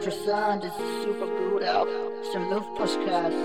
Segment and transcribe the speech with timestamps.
[0.00, 1.60] interessant, es ist super gut.
[1.60, 3.36] Es ist ein Luftpostcast.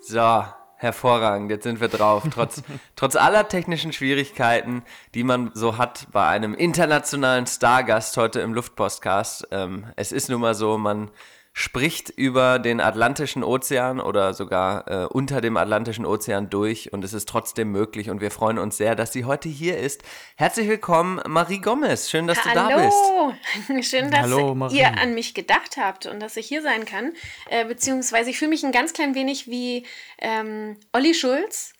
[0.00, 0.44] So,
[0.76, 2.22] hervorragend, jetzt sind wir drauf.
[2.32, 2.62] Trotz,
[2.96, 4.82] trotz aller technischen Schwierigkeiten,
[5.14, 9.48] die man so hat bei einem internationalen Stargast heute im Luftpostcast.
[9.50, 11.10] Ähm, es ist nun mal so, man
[11.58, 17.12] spricht über den Atlantischen Ozean oder sogar äh, unter dem Atlantischen Ozean durch und es
[17.12, 20.02] ist trotzdem möglich und wir freuen uns sehr, dass sie heute hier ist.
[20.36, 22.10] Herzlich willkommen, Marie Gomez.
[22.10, 22.68] Schön, dass Hallo.
[22.68, 23.90] du da bist.
[23.90, 27.12] Schön, dass Hallo, ihr an mich gedacht habt und dass ich hier sein kann.
[27.50, 29.84] Äh, beziehungsweise ich fühle mich ein ganz klein wenig wie
[30.18, 31.72] ähm, Olli Schulz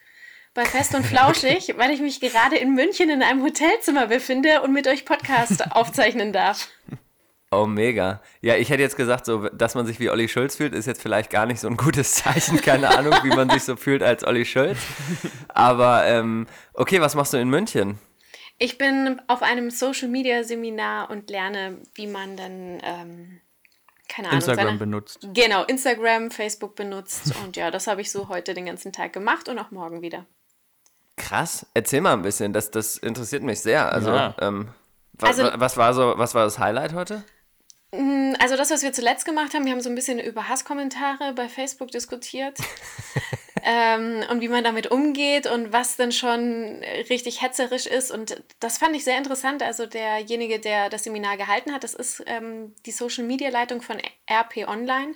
[0.55, 4.73] bei Fest und Flauschig, weil ich mich gerade in München in einem Hotelzimmer befinde und
[4.73, 6.69] mit euch Podcast aufzeichnen darf.
[7.51, 8.21] Oh, mega.
[8.43, 11.01] Ja, ich hätte jetzt gesagt, so, dass man sich wie Olli Schulz fühlt, ist jetzt
[11.01, 12.61] vielleicht gar nicht so ein gutes Zeichen.
[12.61, 14.77] Keine Ahnung, wie man sich so fühlt als Olli Schulz.
[15.49, 17.99] Aber ähm, okay, was machst du in München?
[18.59, 23.41] Ich bin auf einem Social Media Seminar und lerne, wie man dann, ähm,
[24.09, 25.29] keine Ahnung, Instagram seine- benutzt.
[25.33, 27.33] Genau, Instagram, Facebook benutzt.
[27.45, 30.27] Und ja, das habe ich so heute den ganzen Tag gemacht und auch morgen wieder.
[31.17, 31.67] Krass.
[31.73, 33.91] Erzähl mal ein bisschen, das, das interessiert mich sehr.
[33.93, 34.35] Also, Ja.
[34.41, 34.69] ähm,
[35.15, 37.25] wa, Also- wa, was, war so, was war das Highlight heute?
[37.91, 41.49] Also das, was wir zuletzt gemacht haben, wir haben so ein bisschen über Hasskommentare bei
[41.49, 42.59] Facebook diskutiert
[43.63, 48.11] ähm, und wie man damit umgeht und was denn schon richtig hetzerisch ist.
[48.11, 49.63] Und das fand ich sehr interessant.
[49.63, 53.99] Also derjenige, der das Seminar gehalten hat, das ist ähm, die Social-Media-Leitung von
[54.31, 55.15] RP Online.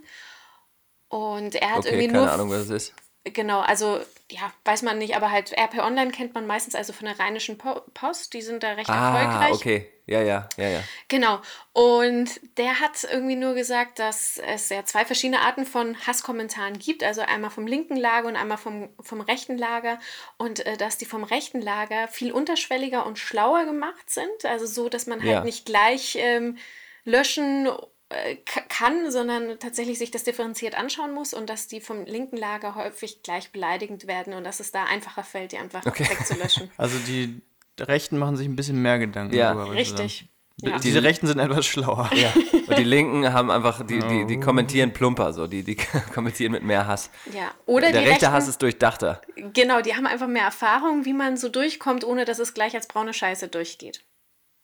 [1.09, 2.95] Und er hat Okay, irgendwie keine nur Ahnung, was es ist.
[3.25, 4.01] Genau, also
[4.33, 7.59] ja, weiß man nicht, aber halt RP Online kennt man meistens also von der Rheinischen
[7.59, 9.53] Po- Post, die sind da recht Ah, erfolgreich.
[9.53, 9.89] okay.
[10.07, 10.81] Ja, ja, ja, ja.
[11.09, 11.41] Genau.
[11.73, 17.05] Und der hat irgendwie nur gesagt, dass es ja zwei verschiedene Arten von Hasskommentaren gibt.
[17.05, 20.01] Also einmal vom linken Lager und einmal vom, vom rechten Lager.
[20.39, 24.45] Und äh, dass die vom rechten Lager viel unterschwelliger und schlauer gemacht sind.
[24.45, 25.45] Also so, dass man halt Ja.
[25.45, 26.59] nicht gleich ähm,
[27.05, 27.69] löschen
[28.13, 28.37] äh,
[28.69, 31.35] kann, sondern tatsächlich sich das differenziert anschauen muss.
[31.35, 35.25] Und dass die vom linken Lager häufig gleich beleidigend werden und dass es da einfacher
[35.25, 36.05] fällt, die einfach Okay.
[36.09, 36.71] wegzulöschen.
[36.77, 37.41] Also die
[37.81, 39.55] Rechten machen sich ein bisschen mehr Gedanken Ja.
[39.55, 39.73] darüber.
[39.75, 40.29] Richtig.
[40.61, 40.79] Ja.
[40.79, 42.11] Diese Rechten sind etwas schlauer.
[42.15, 42.33] ja.
[42.69, 45.47] Und die Linken haben einfach, die, die, die kommentieren plumper, so.
[45.47, 45.77] Die, die
[46.15, 47.11] kommentieren mit mehr Hass.
[47.33, 47.51] ja.
[47.67, 49.23] Oder Der die rechte Rechten, Hass ist durchdachter.
[49.35, 52.87] Genau, die haben einfach mehr Erfahrung, wie man so durchkommt, ohne dass es gleich als
[52.87, 54.05] braune Scheiße durchgeht.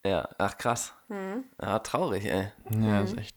[0.07, 0.93] Ja, ach krass.
[1.09, 1.45] Mhm.
[1.61, 2.53] Ja, traurig, ey.
[2.71, 3.35] Ja, ist echt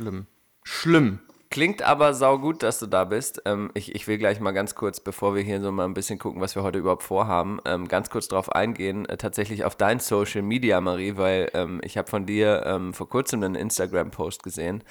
[0.00, 0.26] schlimm.
[0.64, 1.18] Schlimm.
[1.50, 3.42] Klingt aber saugut, dass du da bist.
[3.44, 6.18] Ähm, ich, ich will gleich mal ganz kurz, bevor wir hier so mal ein bisschen
[6.18, 9.98] gucken, was wir heute überhaupt vorhaben, ähm, ganz kurz drauf eingehen, äh, tatsächlich auf dein
[9.98, 14.84] Social Media, Marie, weil ähm, ich habe von dir ähm, vor kurzem einen Instagram-Post gesehen.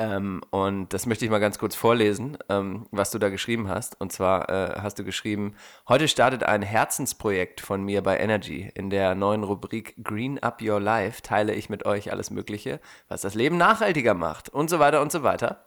[0.00, 4.00] Ähm, und das möchte ich mal ganz kurz vorlesen, ähm, was du da geschrieben hast.
[4.00, 5.54] Und zwar äh, hast du geschrieben,
[5.88, 8.70] heute startet ein Herzensprojekt von mir bei Energy.
[8.74, 13.20] In der neuen Rubrik Green Up Your Life teile ich mit euch alles Mögliche, was
[13.20, 15.66] das Leben nachhaltiger macht und so weiter und so weiter.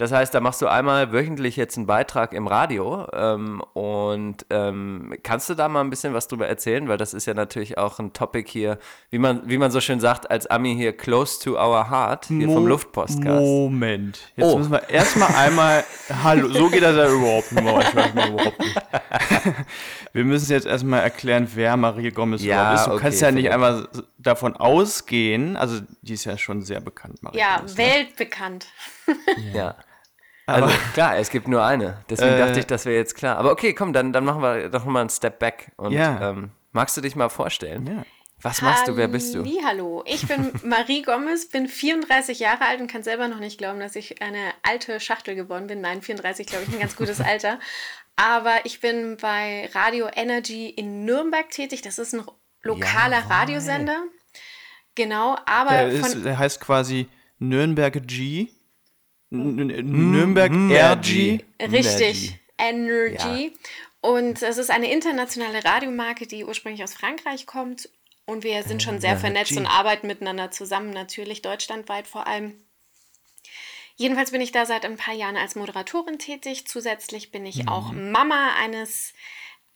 [0.00, 5.14] Das heißt, da machst du einmal wöchentlich jetzt einen Beitrag im Radio ähm, und ähm,
[5.22, 7.98] kannst du da mal ein bisschen was drüber erzählen, weil das ist ja natürlich auch
[7.98, 8.78] ein Topic hier,
[9.10, 12.46] wie man, wie man so schön sagt, als Ami hier close to our heart, hier
[12.46, 13.40] vom Mo- Luftpostcast.
[13.42, 14.20] Moment.
[14.36, 14.56] Jetzt Oh.
[14.56, 15.84] müssen wir erstmal einmal.
[16.24, 17.66] Hallo, so geht das ja überhaupt nicht.
[17.88, 18.76] Ich weiß mal überhaupt nicht.
[20.12, 22.86] Wir müssen jetzt erstmal erklären, wer Marie Gomez Ja, überhaupt ist.
[22.86, 23.86] Du okay, kannst ja nicht einfach
[24.18, 27.84] davon ausgehen, also die ist ja schon sehr bekannt, Marie Ja, Gomez, ne?
[27.84, 28.66] weltbekannt.
[30.58, 30.66] Ja.
[30.66, 31.98] Also klar, es gibt nur eine.
[32.08, 33.36] Deswegen Äh, dachte ich, das wäre jetzt klar.
[33.38, 35.72] Aber okay, komm, dann, dann machen wir doch mal einen Step back.
[35.76, 36.30] Und Ja.
[36.30, 37.86] ähm, magst du dich mal vorstellen?
[37.86, 38.02] Ja.
[38.42, 38.96] Was machst du?
[38.96, 39.44] Wer bist du?
[39.66, 43.80] Hallo, ich bin Marie Gomez, bin 34 Jahre alt und kann selber noch nicht glauben,
[43.80, 45.82] dass ich eine alte Schachtel geworden bin.
[45.82, 47.58] Nein, 34, glaube ich, ein ganz gutes Alter.
[48.16, 51.82] Aber ich bin bei Radio Energy in Nürnberg tätig.
[51.82, 52.22] Das ist ein
[52.62, 53.30] lokaler Jawohl.
[53.32, 54.02] Radiosender.
[54.94, 57.08] Genau, aber Der, von, ist, der heißt quasi
[57.38, 58.48] Nürnberg G.
[59.30, 61.40] Nürnberg RG.
[61.60, 63.52] Richtig, Energy.
[64.00, 67.88] Und es ist eine internationale Radiomarke, die ursprünglich aus Frankreich kommt.
[68.26, 72.54] Und wir sind schon sehr vernetzt und arbeiten miteinander zusammen, natürlich deutschlandweit vor allem.
[73.96, 76.66] Jedenfalls bin ich da seit ein paar Jahren als Moderatorin tätig.
[76.66, 79.12] Zusätzlich bin ich auch Mama eines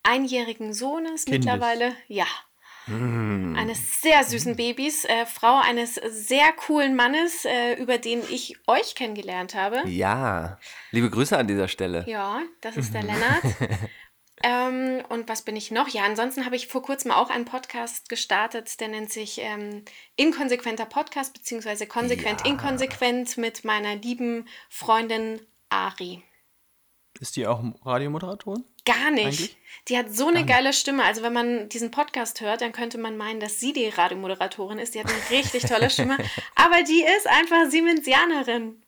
[0.03, 1.45] einjährigen Sohnes Kindes.
[1.45, 1.95] mittlerweile.
[2.09, 2.27] Ja.
[2.87, 8.95] Eines sehr süßen Babys, äh, Frau eines sehr coolen Mannes, äh, über den ich euch
[8.95, 9.83] kennengelernt habe.
[9.89, 10.59] Ja.
[10.91, 12.05] Liebe Grüße an dieser Stelle.
[12.07, 13.43] Ja, das ist der Lennart.
[14.43, 15.89] Ähm, und was bin ich noch?
[15.89, 19.85] Ja, ansonsten habe ich vor kurzem auch einen Podcast gestartet, der nennt sich ähm,
[20.17, 22.51] Inkonsequenter Podcast, beziehungsweise Konsequent Ja.
[22.51, 25.41] Inkonsequent mit meiner lieben Freundin
[25.71, 26.23] Ari.
[27.21, 28.65] Ist die auch Radiomoderatorin?
[28.85, 29.27] Gar nicht.
[29.27, 29.57] Eigentlich?
[29.89, 31.05] Die hat so eine geile Stimme.
[31.05, 34.95] Also wenn man diesen Podcast hört, dann könnte man meinen, dass sie die Radiomoderatorin ist.
[34.95, 36.17] Die hat eine richtig tolle Stimme.
[36.55, 38.83] Aber die ist einfach Siemensianerin.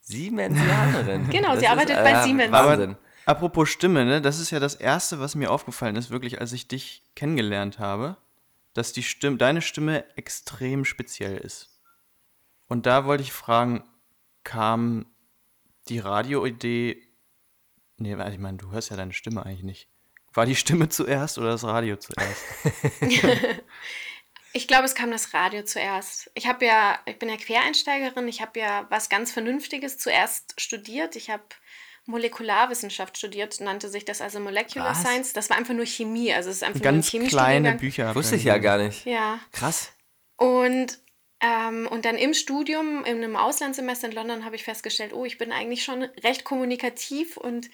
[0.00, 1.28] Siemensianerin.
[1.30, 2.52] Genau, Das sie ist, arbeitet bei äh, Siemens.
[2.52, 2.96] Wahnsinn.
[3.26, 4.20] Apropos Stimme, ne?
[4.20, 8.16] Das ist ja das Erste, was mir aufgefallen ist, wirklich, als ich dich kennengelernt habe,
[8.74, 11.80] dass die Stimme, deine Stimme extrem speziell ist.
[12.68, 13.82] Und da wollte ich fragen,
[14.42, 15.06] kam
[15.88, 17.02] die Radioidee.
[17.96, 19.88] Nee, ich meine, du hörst ja deine Stimme eigentlich nicht.
[20.32, 22.42] War die Stimme zuerst oder das Radio zuerst?
[24.56, 26.30] Ich glaube, es kam das Radio zuerst.
[26.34, 31.16] Ich habe ja, ich bin ja Quereinsteigerin, ich habe ja was ganz Vernünftiges zuerst studiert.
[31.16, 31.42] Ich habe
[32.06, 35.00] Molekularwissenschaft studiert, nannte sich das also Molecular Was?
[35.00, 35.32] Science.
[35.32, 37.78] Das war einfach nur Chemie, also es ist einfach Ganz nur ein kleine Chemiestudiengang.
[37.78, 38.14] Bücher.
[38.14, 39.04] Wusste ich ja gar nicht.
[39.06, 39.40] Ja.
[39.50, 39.90] Krass.
[40.36, 41.00] Und,
[41.44, 45.36] ähm, und dann im Studium, in einem Auslandssemester in London, habe ich festgestellt, oh, ich
[45.36, 47.68] bin eigentlich schon recht kommunikativ und,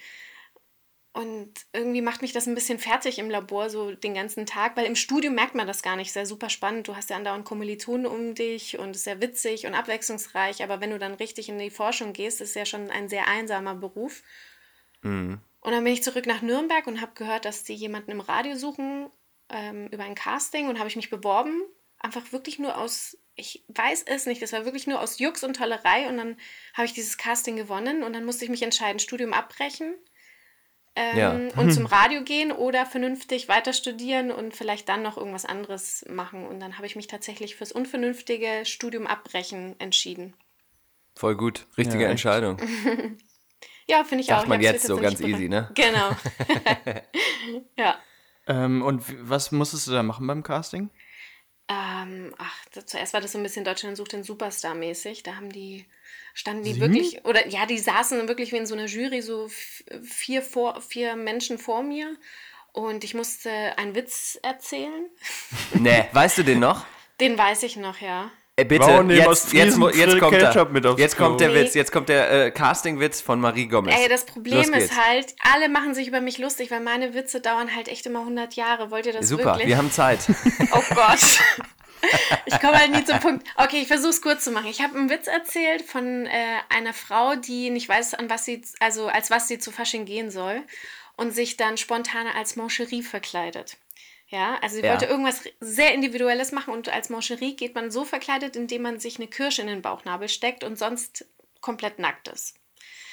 [1.12, 4.86] und irgendwie macht mich das ein bisschen fertig im Labor, so den ganzen Tag, weil
[4.86, 6.08] im Studium merkt man das gar nicht.
[6.08, 6.88] Ist ja super spannend.
[6.88, 10.64] Du hast ja andauernd Kommilitonen um dich und ist sehr witzig und abwechslungsreich.
[10.64, 13.76] Aber wenn du dann richtig in die Forschung gehst, ist ja schon ein sehr einsamer
[13.76, 14.24] Beruf.
[15.60, 18.56] Und dann bin ich zurück nach Nürnberg und habe gehört, dass die jemanden im Radio
[18.56, 19.10] suchen
[19.48, 21.62] ähm, über ein Casting und habe ich mich beworben.
[22.00, 25.56] Einfach wirklich nur aus, ich weiß es nicht, das war wirklich nur aus Jux und
[25.56, 26.36] Tollerei und dann
[26.74, 29.94] habe ich dieses Casting gewonnen und dann musste ich mich entscheiden, Studium abbrechen
[30.94, 31.30] ähm, Ja.
[31.56, 36.46] und zum Radio gehen oder vernünftig weiter studieren und vielleicht dann noch irgendwas anderes machen.
[36.46, 40.34] Und dann habe ich mich tatsächlich fürs unvernünftige Studium abbrechen entschieden.
[41.16, 41.66] Voll gut.
[41.78, 42.10] Richtige Ja.
[42.10, 42.58] Entscheidung.
[43.88, 44.46] Ja, finde ich Sagt auch.
[44.46, 45.68] man Ich hab's jetzt so ganz easy, ne?
[45.74, 46.10] Genau.
[47.76, 47.98] ja.
[48.46, 50.90] Ähm, und was musstest du da machen beim Casting?
[51.70, 52.52] Ähm, ach,
[52.84, 55.22] zuerst war das so ein bisschen Deutschland sucht den Superstar mäßig.
[55.22, 55.86] Da haben die,
[56.34, 56.80] standen die Sie?
[56.80, 59.48] wirklich, oder ja, die saßen wirklich wie in so einer Jury, so
[60.02, 62.16] vier, vor, vier Menschen vor mir.
[62.72, 65.06] Und ich musste einen Witz erzählen.
[65.74, 66.84] Nee, weißt du den noch?
[67.20, 68.30] Den weiß ich noch, ja.
[68.56, 70.90] Ey, bitte, jetzt, jetzt, jetzt kommt er.
[70.90, 71.54] aufs Jetzt kommt der?
[71.54, 73.94] Witz, jetzt kommt der äh, Casting-Witz von Marie Gomez.
[73.98, 77.74] Ey, das Problem ist halt, alle machen sich über mich lustig, weil meine Witze dauern
[77.74, 78.90] halt echt immer 100 Jahre.
[78.90, 79.68] Wollt ihr das Super, wirklich?
[79.68, 80.20] wir haben Zeit.
[80.72, 81.18] Oh Gott.
[82.46, 83.46] Ich komme halt nie zum Punkt.
[83.56, 84.66] Okay, ich versuche es kurz zu machen.
[84.68, 86.30] Ich habe einen Witz erzählt von äh,
[86.68, 90.30] einer Frau, die nicht weiß, an was sie, also als was sie zu Fasching gehen
[90.30, 90.62] soll
[91.16, 93.76] und sich dann spontan als Moncherie verkleidet.
[94.30, 94.92] Ja, also sie Ja.
[94.92, 99.16] wollte irgendwas sehr Individuelles machen und als Moncherie geht man so verkleidet, indem man sich
[99.18, 101.26] eine Kirsche in den Bauchnabel steckt und sonst
[101.60, 102.54] komplett nackt ist.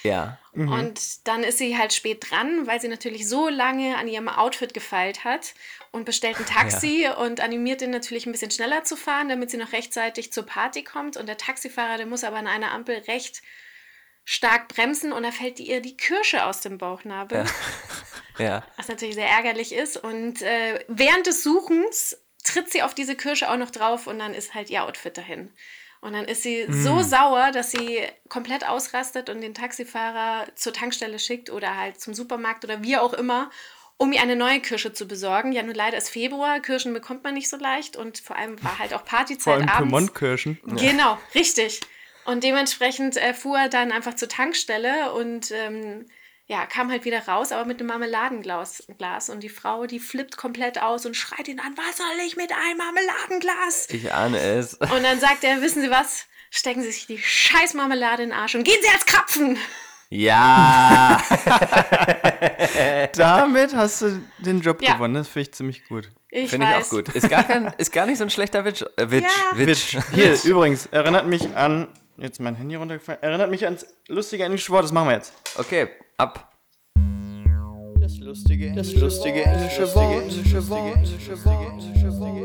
[0.03, 0.37] Ja.
[0.53, 4.73] Und dann ist sie halt spät dran, weil sie natürlich so lange an ihrem Outfit
[4.73, 5.53] gefeilt hat
[5.91, 9.57] und bestellt ein Taxi und animiert ihn natürlich ein bisschen schneller zu fahren, damit sie
[9.57, 11.17] noch rechtzeitig zur Party kommt.
[11.17, 13.41] Und der Taxifahrer, der muss aber an einer Ampel recht
[14.23, 17.45] stark bremsen und da fällt ihr die Kirsche aus dem Bauchnabel, Ja.
[18.77, 19.97] was natürlich sehr ärgerlich ist.
[19.97, 24.33] Und äh, während des Suchens tritt sie auf diese Kirsche auch noch drauf und dann
[24.33, 25.51] ist halt ihr Outfit dahin.
[25.99, 31.17] Und dann ist sie so sauer, dass sie komplett ausrastet und den Taxifahrer zur Tankstelle
[31.17, 33.49] schickt oder halt zum Supermarkt oder wie auch immer,
[33.97, 35.51] um ihr eine neue Kirsche zu besorgen.
[35.51, 38.77] Ja, nur leider ist Februar, Kirschen bekommt man nicht so leicht und vor allem war
[38.77, 39.83] halt auch Vor Partyzeit allem abends.
[39.83, 40.59] Piemont-Kirschen.
[40.63, 41.81] Genau, richtig.
[42.25, 46.05] Und dementsprechend äh, fuhr er dann einfach zur Tankstelle und ähm,
[46.47, 48.83] ja, kam halt wieder raus, aber mit einem Marmeladenglas.
[48.97, 49.29] Glas.
[49.29, 52.51] Und die Frau, die flippt komplett aus und schreit ihn an, was soll ich mit
[52.51, 53.89] einem Marmeladenglas?
[53.89, 54.75] Ich ahne es.
[54.75, 56.25] Und dann sagt er, wissen Sie was?
[56.49, 59.57] Stecken Sie sich die scheiß Marmelade in den Arsch und gehen Sie als Krapfen.
[60.09, 61.21] Ja.
[63.15, 64.93] Damit hast du den Job Ja.
[64.93, 65.15] gewonnen.
[65.15, 66.09] Das finde ich ziemlich gut.
[66.29, 67.09] Ich Finde ich auch gut.
[67.09, 68.81] Ist gar, kein, ist gar nicht so ein schlechter Witz.
[68.95, 69.23] Äh, Witz.
[69.25, 69.57] Ja.
[69.57, 69.67] Witz.
[69.93, 69.97] Witsch.
[70.13, 71.87] Hier, übrigens, erinnert mich an.
[72.17, 73.21] Jetzt mein Handy runtergefallen.
[73.21, 74.83] Erinnert mich ans lustige englische Wort.
[74.85, 75.33] Das machen wir jetzt.
[75.55, 76.51] Okay, ab.
[77.99, 80.23] Das lustige, das lustige englische Wort.
[80.23, 80.95] Englische Wort.
[80.95, 81.67] Englische Wort.
[81.83, 82.37] Englische Wort.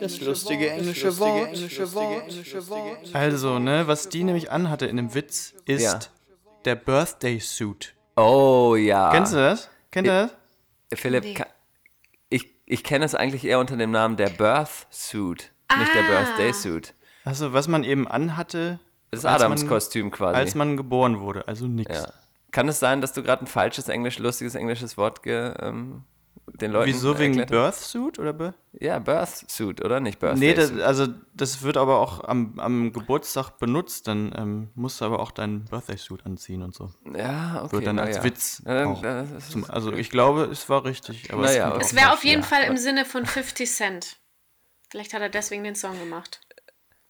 [0.00, 1.48] Das lustige englische Wort.
[1.48, 2.22] Englische Wort.
[2.28, 3.14] Englische Wort.
[3.14, 6.00] Also, ne, was die nämlich anhatte in dem Witz, ist Ja.
[6.64, 7.94] der Birthday Suit.
[8.16, 9.10] Oh ja.
[9.10, 9.68] Kennst du das?
[9.90, 10.30] Kennt ihr
[10.90, 10.98] das?
[11.00, 11.24] Philipp,
[12.72, 16.08] ich, kenne es eigentlich eher unter dem Namen der Birth Suit, nicht der Ah.
[16.08, 16.94] Birthday Suit.
[17.24, 20.36] Also, was man eben anhatte, Das als Adams man- Kostüm quasi.
[20.36, 21.46] als man geboren wurde.
[21.46, 21.94] Also nix.
[21.94, 22.08] ja.
[22.50, 26.04] Kann es sein, dass du gerade ein falsches Englisch, lustiges englisches Wort ge, ähm,
[26.46, 28.54] den Leuten Wieso wegen erklärt- Birthsuit oder Birth?
[28.80, 30.80] Ja, Birthsuit, oder nicht Birthday Nee, das, Suit.
[30.80, 35.30] also das wird aber auch am, am Geburtstag benutzt, dann ähm, musst du aber auch
[35.30, 36.90] deinen Birthday-Suit anziehen und so.
[37.16, 37.72] Ja, okay.
[37.72, 38.24] Wird dann als ja.
[38.24, 41.32] Witz Ja, dann- Zum, also ich glaube, es war richtig.
[41.32, 41.88] Aber Naja, es.
[41.88, 42.46] Es wäre auf jeden ja.
[42.48, 44.16] Fall im Sinne von 50 Cent.
[44.90, 46.40] Vielleicht hat er deswegen den Song gemacht.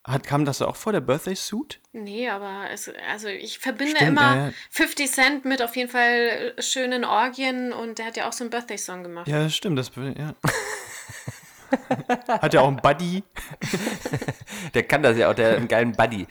[0.04, 1.80] Hat, kam das auch vor, der Birthday-Suit?
[1.92, 4.52] Nee, aber es, also ich verbinde Stimmt, immer ja, ja.
[4.71, 8.50] 50 Cent mit auf jeden Fall schönen Orgien und der hat ja auch so einen
[8.50, 9.28] Birthday-Song gemacht.
[9.28, 9.78] Ja, das stimmt.
[9.78, 10.35] Das, ja.
[12.28, 13.23] Hat ja auch einen Buddy.
[14.75, 16.26] Der kann das ja auch, der hat einen geilen Buddy.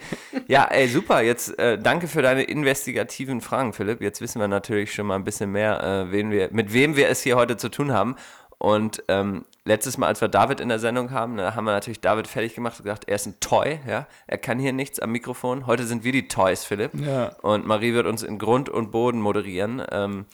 [0.48, 1.20] Ja, ey, super.
[1.20, 4.00] Jetzt äh, danke für deine investigativen Fragen, Philipp.
[4.00, 7.08] Jetzt wissen wir natürlich schon mal ein bisschen mehr, äh, wen wir, mit wem wir
[7.08, 8.16] es hier heute zu tun haben.
[8.62, 12.00] Und ähm, letztes Mal, als wir David in der Sendung haben, da haben wir natürlich
[12.00, 14.06] David fertig gemacht und gesagt, er ist ein Toy, ja.
[14.28, 15.66] Er kann hier nichts am Mikrofon.
[15.66, 16.94] Heute sind wir die Toys, Philipp.
[16.94, 17.34] Ja.
[17.42, 19.82] Und Marie wird uns in Grund und Boden moderieren.
[19.90, 20.26] Ähm,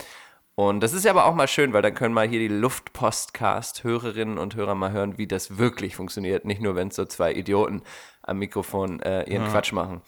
[0.57, 4.37] und das ist ja aber auch mal schön, weil dann können mal hier die Luftpostcast-Hörerinnen
[4.37, 6.45] und Hörer mal hören, wie das wirklich funktioniert.
[6.45, 7.81] Nicht nur, wenn es so zwei Idioten
[8.21, 10.03] am Mikrofon äh, ihren Quatsch machen.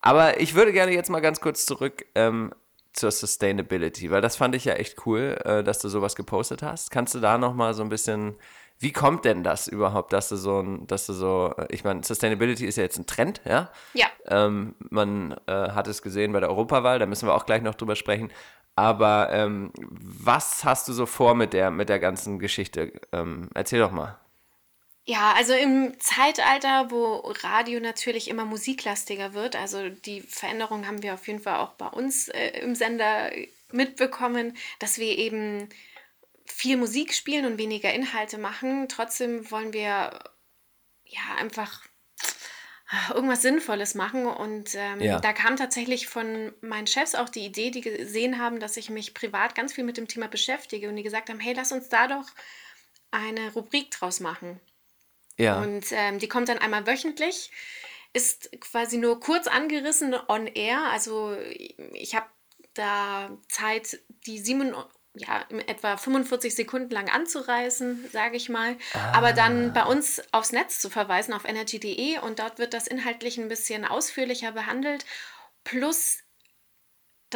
[0.00, 2.54] Aber ich würde gerne jetzt mal ganz kurz zurück ähm,
[2.96, 6.90] zur Sustainability, weil das fand ich ja echt cool, äh, dass du sowas gepostet hast.
[6.90, 8.34] Kannst du da noch mal so ein bisschen,
[8.78, 12.02] wie kommt denn das überhaupt, dass du so ein, dass du so, äh, ich meine,
[12.02, 13.70] Sustainability ist ja jetzt ein Trend, ja?
[13.94, 14.06] Ja.
[14.26, 17.74] Ähm, man äh, hat es gesehen bei der Europawahl, da müssen wir auch gleich noch
[17.74, 18.30] drüber sprechen.
[18.74, 22.92] Aber ähm, was hast du so vor mit der, mit der ganzen Geschichte?
[23.12, 24.18] Ähm, erzähl doch mal.
[25.08, 31.14] Ja, also im Zeitalter, wo Radio natürlich immer musiklastiger wird, also die Veränderung haben wir
[31.14, 33.30] auf jeden Fall auch bei uns äh, im Sender
[33.70, 35.68] mitbekommen, dass wir eben
[36.44, 38.88] viel Musik spielen und weniger Inhalte machen.
[38.88, 40.18] Trotzdem wollen wir
[41.04, 41.84] ja einfach
[43.14, 44.26] irgendwas Sinnvolles machen.
[44.26, 45.20] Und ähm, Ja.
[45.20, 49.14] da kam tatsächlich von meinen Chefs auch die Idee, die gesehen haben, dass ich mich
[49.14, 52.08] privat ganz viel mit dem Thema beschäftige und die gesagt haben, hey, lass uns da
[52.08, 52.26] doch
[53.12, 54.60] eine Rubrik draus machen.
[55.36, 55.60] Ja.
[55.60, 57.50] Und ähm, die kommt dann einmal wöchentlich,
[58.12, 60.80] ist quasi nur kurz angerissen on air.
[60.90, 61.36] Also
[61.92, 62.26] ich habe
[62.74, 64.74] da Zeit, die sieben,
[65.14, 68.76] ja, etwa 45 Sekunden lang anzureißen, sage ich mal.
[69.12, 73.38] Aber dann bei uns aufs Netz zu verweisen, auf energy.de und dort wird das inhaltlich
[73.38, 75.04] ein bisschen ausführlicher behandelt.
[75.64, 76.18] Plus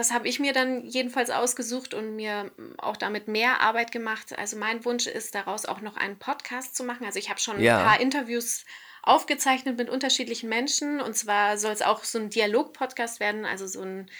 [0.00, 4.36] das habe ich mir dann jedenfalls ausgesucht und mir auch damit mehr Arbeit gemacht.
[4.38, 7.04] Also mein Wunsch ist daraus auch noch einen Podcast zu machen.
[7.04, 7.78] Also ich habe schon Ja.
[7.78, 8.64] ein paar Interviews
[9.02, 11.00] aufgezeichnet mit unterschiedlichen Menschen.
[11.02, 14.10] Und zwar soll es auch so ein Dialog-Podcast werden, also so ein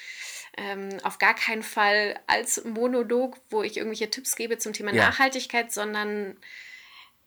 [0.58, 5.06] ähm, auf gar keinen Fall als Monolog, wo ich irgendwelche Tipps gebe zum Thema Ja.
[5.06, 6.36] Nachhaltigkeit, sondern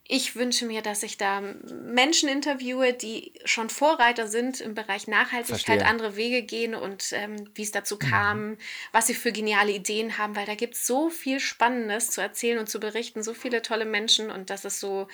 [0.06, 5.78] ich wünsche mir, dass ich da Menschen interviewe, die schon Vorreiter sind im Bereich Nachhaltigkeit,
[5.80, 5.86] Verstehe.
[5.86, 8.58] andere Wege gehen und ähm, wie es dazu kam,
[8.92, 12.60] was sie für geniale Ideen haben, weil da gibt es so viel Spannendes zu erzählen
[12.60, 15.08] und zu berichten, so viele tolle Menschen und das ist so,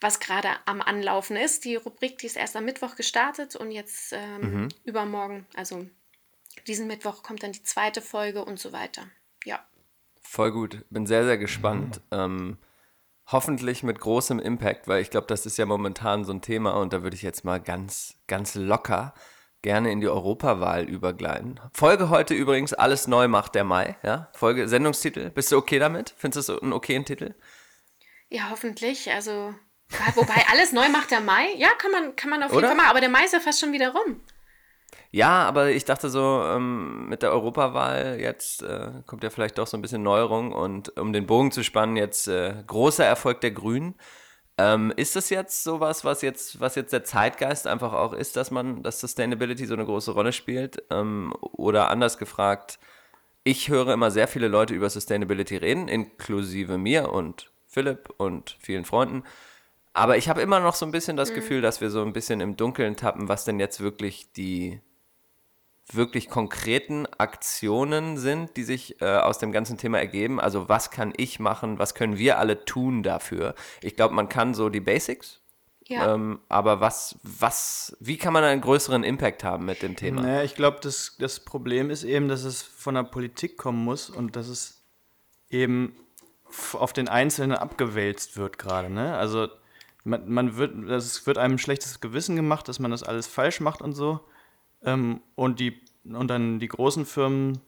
[0.00, 1.64] was gerade am Anlaufen ist.
[1.64, 5.86] Die Rubrik, die ist erst am Mittwoch gestartet und jetzt ähm, übermorgen, also
[6.68, 9.08] diesen Mittwoch kommt dann die zweite Folge und so weiter.
[9.44, 9.66] Ja.
[10.22, 10.84] Voll gut.
[10.90, 12.00] Bin sehr, sehr gespannt.
[12.12, 12.58] Ähm,
[13.30, 16.92] hoffentlich mit großem Impact, weil ich glaube, das ist ja momentan so ein Thema und
[16.92, 19.14] da würde ich jetzt mal ganz, ganz locker
[19.62, 21.60] gerne in die Europawahl übergleiten.
[21.72, 24.30] Folge heute übrigens Alles neu macht der Mai, ja?
[24.34, 25.30] Folge, Sendungstitel.
[25.30, 26.14] Bist du okay damit?
[26.16, 27.34] Findest du das einen okayen Titel?
[28.28, 29.10] Ja, hoffentlich.
[29.10, 29.54] Also,
[30.14, 31.52] wobei alles neu macht der Mai.
[31.56, 32.60] Ja, kann man, kann man auf Oder?
[32.60, 32.90] jeden Fall machen.
[32.90, 34.20] Aber der Mai ist ja fast schon wieder rum.
[35.12, 39.66] Ja, aber ich dachte so, ähm, mit der Europawahl jetzt äh, kommt ja vielleicht doch
[39.66, 43.50] so ein bisschen Neuerung und um den Bogen zu spannen, jetzt äh, großer Erfolg der
[43.50, 43.96] Grünen.
[44.56, 48.50] Ähm, ist das jetzt sowas, was jetzt, was jetzt der Zeitgeist einfach auch ist, dass
[48.52, 50.82] man, dass Sustainability so eine große Rolle spielt?
[50.90, 52.78] Ähm, oder anders gefragt,
[53.42, 58.84] ich höre immer sehr viele Leute über Sustainability reden, inklusive mir und Philipp und vielen
[58.84, 59.24] Freunden.
[59.92, 62.40] Aber ich habe immer noch so ein bisschen das Gefühl, dass wir so ein bisschen
[62.40, 64.80] im Dunkeln tappen, was denn jetzt wirklich die
[65.94, 70.40] wirklich konkreten Aktionen sind, die sich äh, aus dem ganzen Thema ergeben.
[70.40, 73.54] Also was kann ich machen, was können wir alle tun dafür?
[73.82, 75.40] Ich glaube, man kann so die Basics,
[75.88, 76.14] Ja.
[76.14, 80.22] ähm, aber was, was, wie kann man einen größeren Impact haben mit dem Thema?
[80.22, 84.10] Naja, ich glaube, das, das Problem ist eben, dass es von der Politik kommen muss
[84.10, 84.82] und dass es
[85.50, 85.94] eben
[86.72, 88.90] auf den Einzelnen abgewälzt wird gerade.
[88.90, 89.16] Ne?
[89.16, 89.48] Also
[90.04, 93.60] man, man wird, es wird einem ein schlechtes Gewissen gemacht, dass man das alles falsch
[93.60, 94.20] macht und so.
[94.84, 97.60] Ähm, und, die, und dann die großen Firmen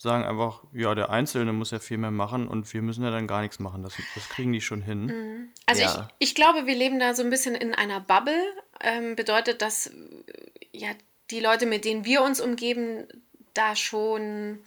[0.00, 3.26] sagen einfach, ja, der Einzelne muss ja viel mehr machen und wir müssen ja dann
[3.26, 3.82] gar nichts machen.
[3.82, 5.50] Das, das kriegen die schon hin.
[5.66, 6.08] Also Ja.
[6.18, 8.40] ich, ich glaube, wir leben da so ein bisschen in einer Bubble.
[8.80, 9.90] Ähm, bedeutet, dass
[10.72, 10.90] ja,
[11.32, 13.08] die Leute, mit denen wir uns umgeben,
[13.54, 14.60] da schon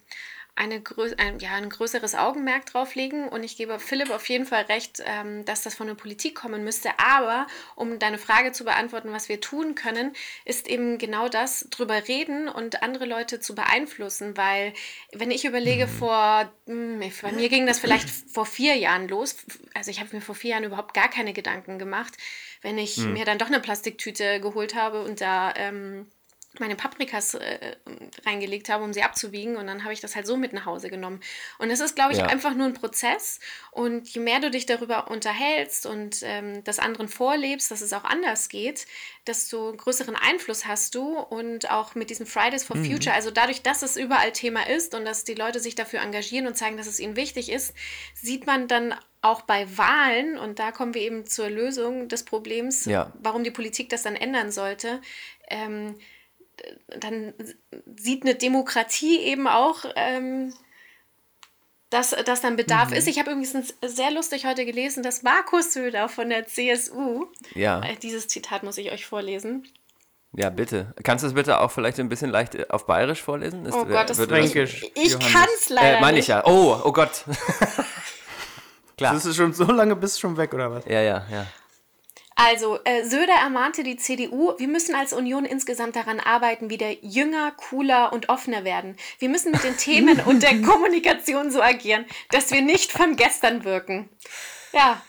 [0.55, 3.27] eine grö ein, ja, ein größeres Augenmerk drauf legen.
[3.27, 6.63] Und ich gebe Philipp auf jeden Fall recht, ähm, dass das von der Politik kommen
[6.63, 6.89] müsste.
[6.97, 10.13] Aber um deine Frage zu beantworten, was wir tun können,
[10.45, 14.35] ist eben genau das, drüber reden und andere Leute zu beeinflussen.
[14.35, 14.73] Weil
[15.13, 15.91] wenn ich überlege, mhm.
[15.91, 19.37] vor, mh, hm, bei mir ging das vielleicht vor vier Jahren los.
[19.73, 22.17] Also ich habe mir vor vier Jahren überhaupt gar keine Gedanken gemacht,
[22.61, 23.13] wenn ich mhm.
[23.13, 25.53] mir dann doch eine Plastiktüte geholt habe und da...
[25.55, 26.07] Ähm,
[26.59, 27.75] meine Paprikas äh,
[28.25, 29.55] reingelegt habe, um sie abzuwiegen.
[29.55, 31.21] Und dann habe ich das halt so mit nach Hause genommen.
[31.59, 32.25] Und es ist, glaube ich, ja.
[32.25, 33.39] einfach nur ein Prozess.
[33.71, 38.03] Und je mehr du dich darüber unterhältst und ähm, das anderen vorlebst, dass es auch
[38.03, 38.85] anders geht,
[39.27, 41.17] desto größeren Einfluss hast du.
[41.17, 42.85] Und auch mit diesem Fridays for mhm.
[42.85, 46.47] Future, also dadurch, dass es überall Thema ist und dass die Leute sich dafür engagieren
[46.47, 47.73] und zeigen, dass es ihnen wichtig ist,
[48.13, 52.85] sieht man dann auch bei Wahlen, und da kommen wir eben zur Lösung des Problems,
[52.85, 53.13] ja.
[53.21, 54.99] warum die Politik das dann ändern sollte,
[55.47, 55.95] ähm,
[56.99, 57.33] dann
[57.95, 60.53] sieht eine Demokratie eben auch, ähm,
[61.89, 62.95] dass, dass dann Bedarf mhm.
[62.95, 63.07] ist.
[63.07, 67.81] Ich habe übrigens sehr lustig heute gelesen, dass Markus Söder von der CSU, ja.
[67.81, 69.67] Äh, dieses Zitat muss ich euch vorlesen.
[70.33, 70.93] Ja, bitte.
[71.03, 73.65] Kannst du es bitte auch vielleicht ein bisschen leicht äh, auf Bayerisch vorlesen?
[73.65, 74.83] Ist, oh Gott, das ist Fränkisch.
[74.95, 76.45] Ich, ich kann es leider äh, Meine ich ja.
[76.45, 77.25] Oh, oh Gott.
[78.97, 79.13] Klar.
[79.13, 80.85] Das ist schon so lange bist du schon weg, oder was?
[80.85, 81.45] Ja, ja, ja.
[82.43, 87.51] Also, äh, Söder ermahnte die CDU, wir müssen als Union insgesamt daran arbeiten, wieder jünger,
[87.51, 88.97] cooler und offener werden.
[89.19, 93.63] Wir müssen mit den Themen und der Kommunikation so agieren, dass wir nicht von gestern
[93.63, 94.09] wirken.
[94.73, 95.03] Ja,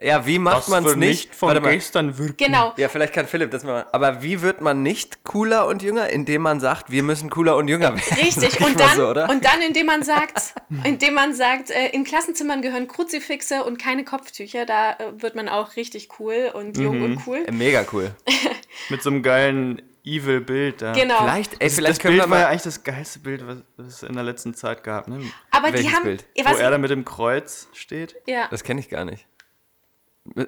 [0.00, 1.34] ja, wie macht man es nicht?
[1.34, 2.36] von Warte gestern wirken.
[2.36, 2.74] Genau.
[2.76, 3.86] Ja, vielleicht kann Philipp das mal.
[3.92, 6.10] Aber wie wird man nicht cooler und jünger?
[6.10, 8.18] Indem man sagt, wir müssen cooler und jünger werden.
[8.20, 8.60] Richtig.
[8.60, 12.88] Und dann, so, und dann, indem man sagt, indem man sagt, äh, in Klassenzimmern gehören
[12.88, 14.66] Kruzifixe und keine Kopftücher.
[14.66, 17.04] Da äh, wird man auch richtig cool und jung mhm.
[17.04, 17.46] und cool.
[17.52, 18.10] Mega cool.
[18.90, 20.92] Mit so einem geilen Evil-Bild da.
[20.92, 21.18] Genau.
[21.18, 23.86] Vielleicht, ey, vielleicht das können Bild wir mal war ja eigentlich das geilste Bild, was
[23.86, 25.08] es in der letzten Zeit gab.
[25.08, 25.20] Ne?
[25.50, 26.26] Aber Welches die haben, Bild?
[26.36, 28.16] Wo er da mit dem Kreuz steht.
[28.26, 28.48] Ja.
[28.50, 29.26] Das kenne ich gar nicht.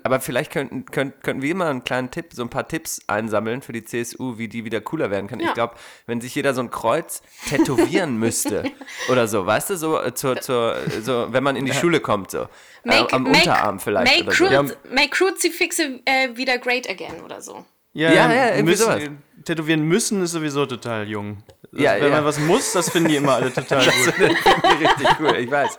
[0.04, 3.60] Aber vielleicht könnten, könnten, könnten wir mal einen kleinen Tipp, so ein paar Tipps einsammeln
[3.60, 5.38] für die CSU, wie die wieder cooler werden kann.
[5.38, 5.48] Ja.
[5.48, 5.74] Ich glaube,
[6.06, 8.64] wenn sich jeder so ein Kreuz tätowieren müsste
[9.10, 12.30] oder so, weißt du, so, äh, zur, zur, so wenn man in die Schule kommt,
[12.30, 12.48] so.
[12.84, 14.26] Make, äh, am make, Unterarm vielleicht.
[14.26, 14.74] Make, oder so.
[14.90, 17.64] make Crucifixe äh, wieder great again oder so.
[17.96, 19.02] Ja, ja, ja irgendwie müssen, sowas.
[19.44, 21.42] Tätowieren müssen ist sowieso total jung.
[21.72, 22.16] Also ja, wenn ja.
[22.16, 24.06] man was muss, das finden die immer alle total gut.
[24.06, 25.36] das ich richtig cool.
[25.36, 25.78] Ich weiß.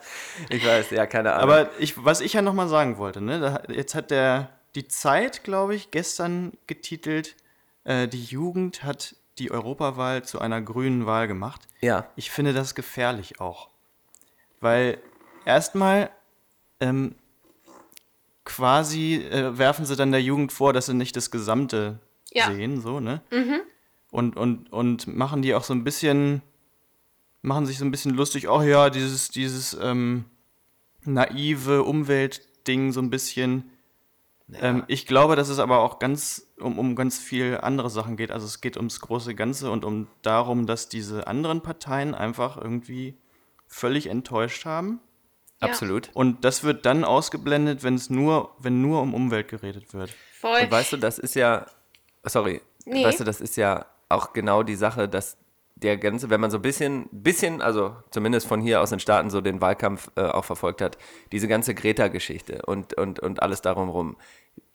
[0.50, 1.44] Ich weiß, ja, keine Ahnung.
[1.44, 5.44] Aber ich, was ich ja nochmal sagen wollte, ne, da, jetzt hat der die Zeit,
[5.44, 7.36] glaube ich, gestern getitelt,
[7.84, 11.68] äh, die Jugend hat die Europawahl zu einer grünen Wahl gemacht.
[11.82, 12.08] Ja.
[12.16, 13.70] Ich finde das gefährlich auch.
[14.60, 14.98] Weil
[15.46, 16.10] erstmal
[16.80, 17.14] ähm,
[18.44, 22.00] quasi äh, werfen sie dann der Jugend vor, dass sie nicht das Gesamte
[22.32, 22.52] ja.
[22.52, 23.22] sehen, so, ne?
[23.32, 23.62] Mhm.
[24.12, 26.42] Und, und, und machen die auch so ein bisschen,
[27.42, 30.26] machen sich so ein bisschen lustig, oh ja, dieses, dieses ähm,
[31.04, 33.72] naive Umweltding so ein bisschen.
[34.48, 34.62] Ja.
[34.62, 38.32] Ähm, ich glaube, dass es aber auch ganz um, um ganz viel andere Sachen geht.
[38.32, 43.18] Also es geht ums große Ganze und um darum, dass diese anderen Parteien einfach irgendwie
[43.68, 45.00] völlig enttäuscht haben.
[45.62, 45.68] Ja.
[45.70, 46.10] Absolut.
[46.14, 50.12] Und das wird dann ausgeblendet, wenn es nur, wenn nur um Umwelt geredet wird.
[50.34, 50.62] Voll.
[50.62, 51.66] Und weißt du, das ist ja,
[52.30, 53.04] sorry, nee.
[53.04, 55.38] weißt du, das ist ja auch genau die Sache, dass
[55.82, 59.30] der ganze, wenn man so ein bisschen, bisschen, also zumindest von hier aus den Staaten
[59.30, 60.98] so den Wahlkampf äh, auch verfolgt hat,
[61.32, 64.18] diese ganze Greta-Geschichte und, und, und alles darum rum.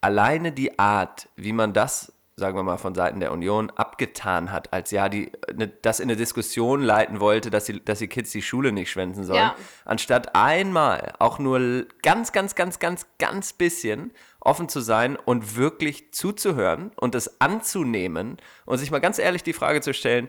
[0.00, 4.72] Alleine die Art, wie man das, sagen wir mal, von Seiten der Union abgetan hat,
[4.72, 8.30] als ja, die ne, das in eine Diskussion leiten wollte, dass die, dass die Kids
[8.30, 9.56] die Schule nicht schwänzen sollen, ja.
[9.84, 14.12] anstatt einmal auch nur ganz, ganz, ganz, ganz, ganz bisschen
[14.44, 19.52] offen zu sein und wirklich zuzuhören und es anzunehmen und sich mal ganz ehrlich die
[19.52, 20.28] Frage zu stellen,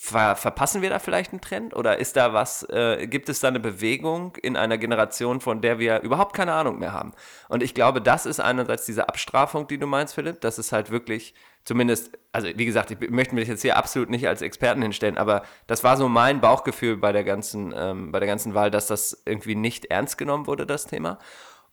[0.00, 3.48] ver verpassen wir da vielleicht einen Trend oder ist da was, äh, gibt es da
[3.48, 7.12] eine Bewegung in einer Generation, von der wir überhaupt keine Ahnung mehr haben?
[7.48, 10.90] Und ich glaube, das ist einerseits diese Abstrafung, die du meinst, Philipp, dass es halt
[10.90, 15.18] wirklich zumindest, also wie gesagt, ich möchte mich jetzt hier absolut nicht als Experten hinstellen,
[15.18, 18.86] aber das war so mein Bauchgefühl bei der ganzen, ähm, bei der ganzen Wahl, dass
[18.86, 21.18] das irgendwie nicht ernst genommen wurde, das Thema.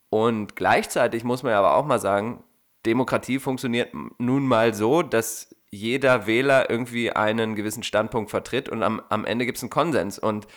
[0.10, 2.44] Und gleichzeitig muss man ja aber auch mal sagen,
[2.86, 9.02] Demokratie funktioniert nun mal so, dass jeder Wähler irgendwie einen gewissen Standpunkt vertritt und am,
[9.10, 10.20] am Ende gibt es einen Konsens.
[10.20, 10.48] Und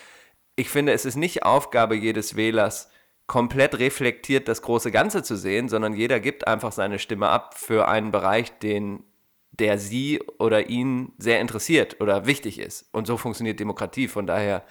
[0.55, 2.89] ich finde, es ist nicht Aufgabe jedes Wählers,
[3.27, 7.87] komplett reflektiert das große Ganze zu sehen, sondern jeder gibt einfach seine Stimme ab für
[7.87, 9.03] einen Bereich, den
[9.51, 12.89] der sie oder ihn sehr interessiert oder wichtig ist.
[12.93, 14.07] Und so funktioniert Demokratie.
[14.07, 14.63] Von daher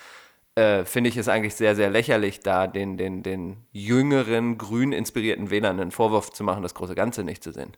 [0.59, 5.51] äh, finde ich es eigentlich sehr, sehr lächerlich, da den, den, den jüngeren, grün inspirierten
[5.51, 7.77] Wählern einen Vorwurf zu machen, das große Ganze nicht zu sehen.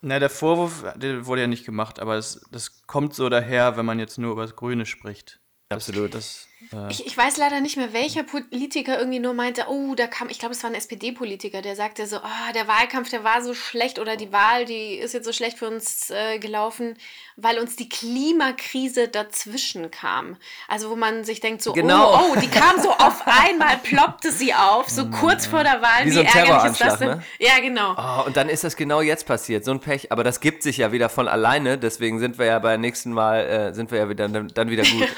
[0.00, 3.84] Na, der Vorwurf der wurde ja nicht gemacht, aber es, das kommt so daher, wenn
[3.84, 5.40] man jetzt nur über das Grüne spricht.
[5.68, 6.14] Absolut.
[6.14, 6.47] Das, äh,
[6.90, 10.38] Ich, ich weiß leider nicht mehr, welcher Politiker irgendwie nur meinte, oh, da kam, ich
[10.40, 13.98] glaube, es war ein SPD-Politiker, der sagte so, oh, der Wahlkampf, der war so schlecht
[14.00, 16.96] oder die Wahl, die ist jetzt so schlecht für uns äh, gelaufen,
[17.36, 20.36] weil uns die Klimakrise dazwischen kam.
[20.66, 22.14] Also wo man sich denkt so, Genau.
[22.14, 26.04] oh, oh, die kam so auf einmal, ploppte sie auf, so kurz vor der Wahl.
[26.04, 27.08] Wie so ein ärgerlich ist das denn?
[27.08, 27.24] ne?
[27.38, 27.94] Ja, genau.
[27.96, 30.10] Oh, und dann ist das genau jetzt passiert, so ein Pech.
[30.10, 33.46] Aber das gibt sich ja wieder von alleine, deswegen sind wir ja beim nächsten Mal,
[33.46, 35.08] äh, sind wir ja wieder, dann, dann wieder gut.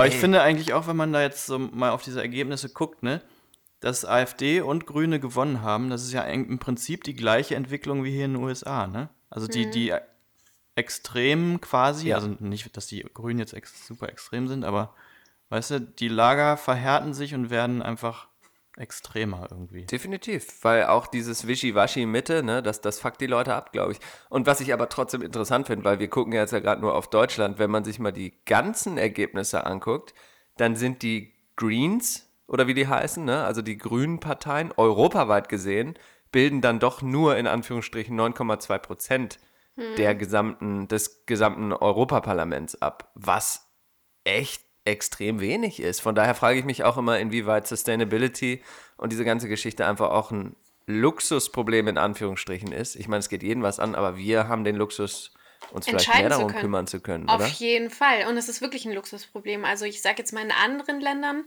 [0.00, 3.02] Aber ich finde eigentlich auch, wenn man da jetzt so mal auf diese Ergebnisse guckt,
[3.02, 3.20] ne,
[3.80, 8.10] dass AfD und Grüne gewonnen haben, das ist ja im Prinzip die gleiche Entwicklung wie
[8.10, 9.08] hier in den USA, ne?
[9.30, 9.94] Also die, die
[10.74, 12.16] Extremen quasi, Ja.
[12.16, 14.94] also nicht, dass die Grünen jetzt ex super extrem sind, aber
[15.50, 18.28] weißt du, die Lager verhärten sich und werden einfach
[18.76, 19.84] extremer irgendwie.
[19.84, 23.98] Definitiv, weil auch dieses Wischiwaschi Mitte, ne, das, das fuckt die Leute ab, glaube ich.
[24.28, 26.94] Und was ich aber trotzdem interessant finde, weil wir gucken ja jetzt ja gerade nur
[26.94, 30.14] auf Deutschland, wenn man sich mal die ganzen Ergebnisse anguckt,
[30.56, 35.94] dann sind die Greens oder wie die heißen, ne, also die grünen Parteien, europaweit gesehen,
[36.32, 39.38] bilden dann doch nur in Anführungsstrichen 9,2 Prozent
[39.96, 43.70] der gesamten, des gesamten Europaparlaments ab, was
[44.24, 46.00] echt extrem wenig ist.
[46.00, 48.62] Von daher frage ich mich auch immer, inwieweit Sustainability
[48.96, 52.96] und diese ganze Geschichte einfach auch ein Luxusproblem in Anführungsstrichen ist.
[52.96, 55.32] Ich meine, es geht jeden was an, aber wir haben den Luxus,
[55.72, 56.60] uns vielleicht mehr zu darum können.
[56.60, 57.46] kümmern zu können, Auf oder?
[57.46, 58.26] jeden Fall.
[58.28, 59.64] Und es ist wirklich ein Luxusproblem.
[59.64, 61.44] Also ich sage jetzt mal, in anderen Ländern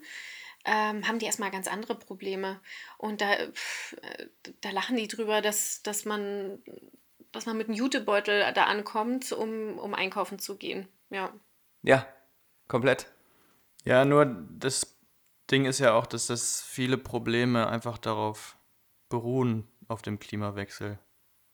[0.65, 2.59] ähm, haben die erstmal ganz andere Probleme.
[2.97, 4.27] Und da, pff, äh,
[4.61, 6.59] da lachen die drüber, dass, dass, man,
[7.31, 10.87] dass man mit einem Jutebeutel da ankommt, um, um einkaufen zu gehen.
[11.09, 11.33] Ja.
[11.81, 12.07] Ja,
[12.67, 13.07] komplett.
[13.85, 14.97] Ja, nur das
[15.51, 18.57] Ding ist ja auch, dass das viele Probleme einfach darauf
[19.09, 20.99] beruhen, auf dem Klimawechsel.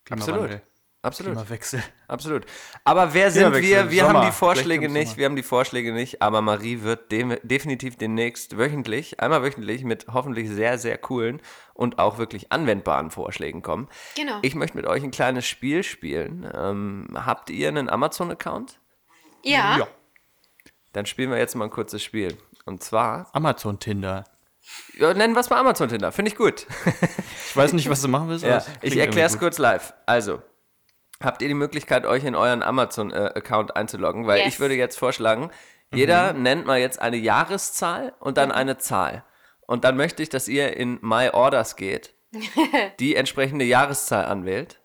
[0.05, 0.61] Klimawandel.
[1.01, 1.33] Absolut.
[1.33, 1.81] Klimawechsel.
[2.07, 2.45] Absolut.
[2.83, 3.89] Aber wer sind wir?
[3.89, 4.25] Wir haben Sommer.
[4.25, 5.15] die Vorschläge nicht.
[5.15, 6.21] Wir haben die Vorschläge nicht.
[6.21, 11.41] Aber Marie wird dem, definitiv demnächst wöchentlich, einmal wöchentlich mit hoffentlich sehr, sehr coolen
[11.73, 13.87] und auch wirklich anwendbaren Vorschlägen kommen.
[14.15, 14.39] Genau.
[14.41, 16.49] Ich möchte mit euch ein kleines Spiel spielen.
[16.53, 18.79] Ähm, habt ihr einen Amazon-Account?
[19.43, 19.87] ja.
[20.93, 22.37] Dann spielen wir jetzt mal ein kurzes Spiel.
[22.65, 24.23] Und zwar, Amazon Tinder.
[24.97, 26.11] ja, nennen wir es mal Amazon Tinder.
[26.11, 26.65] Finde ich gut.
[27.49, 28.45] Ich weiß nicht, was du machen willst.
[28.45, 29.95] Ja, ich erkläre es kurz live.
[30.05, 30.39] Also,
[31.19, 34.27] habt ihr die Möglichkeit, euch in euren Amazon-Account einzuloggen?
[34.27, 34.47] Weil Yes.
[34.49, 35.49] ich würde jetzt vorschlagen,
[35.89, 35.97] Mhm.
[35.97, 39.23] jeder nennt mal jetzt eine Jahreszahl und dann eine Zahl.
[39.61, 42.13] Und dann möchte ich, dass ihr in My Orders geht,
[42.99, 44.78] die entsprechende Jahreszahl anwählt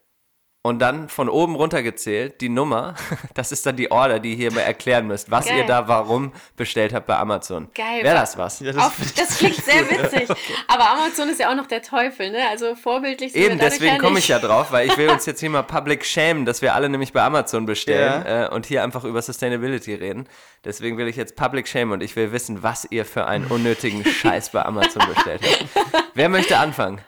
[0.67, 2.95] und dann von oben runter gezählt die Nummer,
[3.35, 5.59] das ist dann die Order, die ihr hier mal erklären müsst, was Geil.
[5.59, 7.69] ihr da warum bestellt habt bei Amazon.
[7.75, 8.03] Geil.
[8.03, 8.61] Wäre das was?
[8.61, 10.27] Ja, Auf, das klingt sehr witzig.
[10.67, 12.49] Aber Amazon ist ja auch noch der Teufel, ne?
[12.49, 15.41] Also vorbildlich sind Eben, deswegen ja komme ich ja drauf, weil ich will uns jetzt
[15.41, 19.05] hier mal public schämen, dass wir alle nämlich bei Amazon bestellen äh, und hier einfach
[19.05, 20.27] über Sustainability reden.
[20.65, 24.03] Deswegen will ich jetzt public schämen und ich will wissen, was ihr für einen unnötigen
[24.03, 26.05] Scheiß bei Amazon bestellt habt.
[26.15, 27.03] Wer möchte anfangen?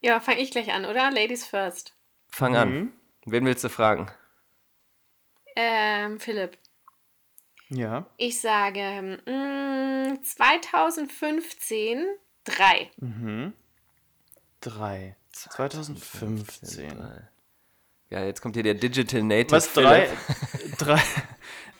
[0.00, 1.12] Ja, fange ich gleich an, oder?
[1.12, 1.94] Ladies first.
[2.32, 2.92] Fang an.
[3.26, 4.10] Wen willst du fragen?
[5.54, 6.58] Ähm, Philipp.
[7.68, 8.06] Ja.
[8.16, 12.06] Ich sage mm, 2015
[12.44, 12.90] drei.
[14.60, 15.16] Drei.
[15.30, 17.28] 2015.
[18.10, 19.52] Ja, jetzt kommt hier der Digital Native.
[19.52, 19.72] Was?
[19.72, 20.08] Drei?
[20.78, 21.00] Drei?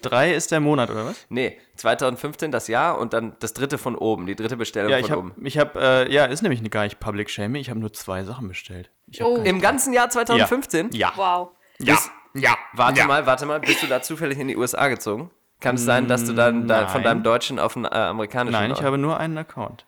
[0.03, 1.27] Drei ist der Monat, oder was?
[1.29, 5.05] Nee, 2015 das Jahr und dann das dritte von oben, die dritte Bestellung Ja, von
[5.05, 5.47] ich habe, oben.
[5.47, 7.61] ich hab, äh, ja, ist nämlich gar nicht Public Shaming.
[7.63, 8.91] Ich habe nur zwei Sachen bestellt.
[9.07, 9.37] Ich hab Oh.
[9.37, 10.91] Im ganzen Jahr 2015?
[10.93, 11.13] Ja.
[11.17, 11.51] Wow.
[11.79, 11.95] Ja.
[11.95, 12.57] Bist- Ja.
[12.75, 13.07] Warte ja.
[13.07, 15.31] mal, warte mal, bist du da zufällig in die USA gezogen?
[15.61, 18.53] Kann es sein, dass du dann da, von deinem Deutschen auf einen äh, amerikanischen...
[18.59, 19.87] Nein, ich habe nur einen Account.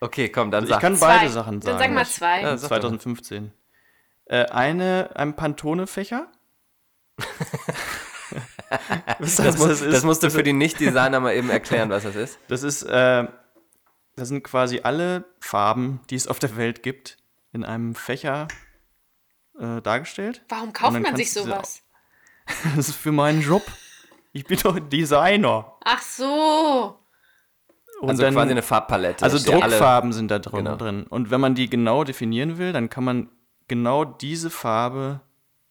[0.00, 0.80] Okay, komm, dann Ich sag.
[0.80, 1.16] kann Zwei.
[1.18, 1.78] beide Sachen sagen.
[1.78, 2.42] Dann sag mal zwei.
[2.42, 2.98] Ja, sag doch mal.
[3.00, 3.52] 2015.
[4.26, 6.28] Äh, eine, ein Pantone-Fächer.
[9.18, 9.92] Das, was muss, das ist?
[9.94, 12.38] das musst du für die Nicht-Designer mal eben erklären, was das ist.
[12.48, 13.26] Das ist, äh,
[14.16, 17.16] das sind quasi alle Farben, die es auf der Welt gibt,
[17.52, 18.48] in einem Fächer
[19.58, 20.42] äh, dargestellt.
[20.48, 21.80] Warum kauft man sich sowas?
[22.76, 23.62] Das ist für meinen Job.
[24.32, 25.72] Ich bin doch Designer.
[25.82, 26.98] Ach so.
[28.00, 29.24] Und Also dann, quasi eine Farbpalette.
[29.24, 30.76] also Druckfarben sind da drin, Genau.
[30.76, 31.04] drin.
[31.04, 33.30] Und wenn man die genau definieren will, dann kann man
[33.68, 35.20] genau diese Farbe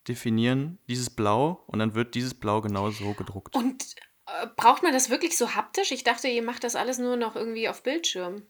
[0.07, 3.55] definieren, dieses Blau, und dann wird dieses Blau genau so gedruckt.
[3.55, 3.83] Und
[4.25, 5.91] äh, braucht man das wirklich so haptisch?
[5.91, 8.43] Ich dachte, ihr macht das alles nur noch irgendwie auf Bildschirm.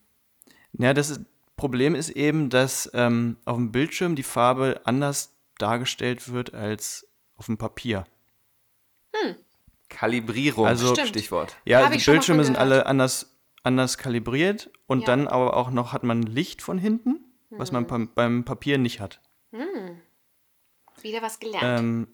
[0.74, 1.22] Ja, das ist,
[1.56, 7.46] Problem ist eben, dass ähm, auf dem Bildschirm die Farbe anders dargestellt wird als auf
[7.46, 8.06] dem Papier.
[9.90, 11.10] Kalibrierung, Also- Stimmt.
[11.10, 11.56] Stichwort.
[11.66, 15.06] Ja, Hab die mal Bildschirme sind alle anders, anders kalibriert und Ja.
[15.06, 19.00] dann aber auch noch hat man Licht von hinten, was man beim, beim Papier nicht
[19.00, 19.22] hat.
[21.04, 21.80] Wieder was gelernt.
[21.80, 22.08] Ähm,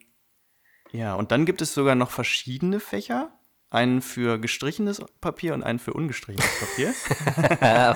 [0.92, 3.32] ja, und dann gibt es sogar noch verschiedene Fächer.
[3.70, 6.94] einen für gestrichenes Papier und einen für ungestrichenes Papier.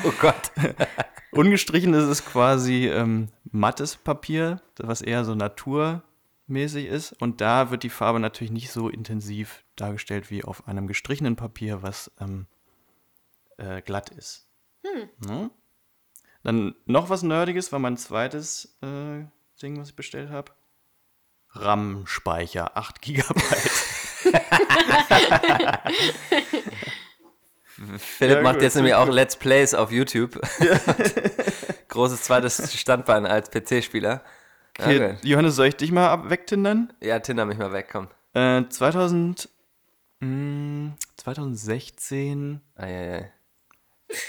[0.05, 0.51] Oh Gott.
[1.31, 7.13] Ungestrichenes ist quasi ähm, mattes Papier, was eher so naturmäßig ist.
[7.13, 11.81] Und da wird die Farbe natürlich nicht so intensiv dargestellt wie auf einem gestrichenen Papier,
[11.81, 12.45] was ähm,
[13.57, 14.47] äh, glatt ist.
[15.27, 15.49] Ne?
[16.43, 19.25] Dann noch was Nerdiges war mein zweites äh,
[19.61, 20.51] Ding, was ich bestellt habe.
[21.53, 23.71] RAM-Speicher, 8 Gigabyte.
[27.97, 29.01] Philipp Ja, macht gut, jetzt nämlich gut.
[29.01, 30.39] auch Let's Plays auf YouTube.
[31.89, 34.23] Großes zweites Standbein als PC-Spieler.
[34.79, 35.25] Ja, Hier, gut.
[35.25, 36.93] Johannes, soll ich dich mal wegtindern?
[37.01, 38.07] ja, Tinder mich mal weg, komm.
[38.33, 39.49] Äh, 2000,
[40.19, 43.31] mh, 2016, Eieiei.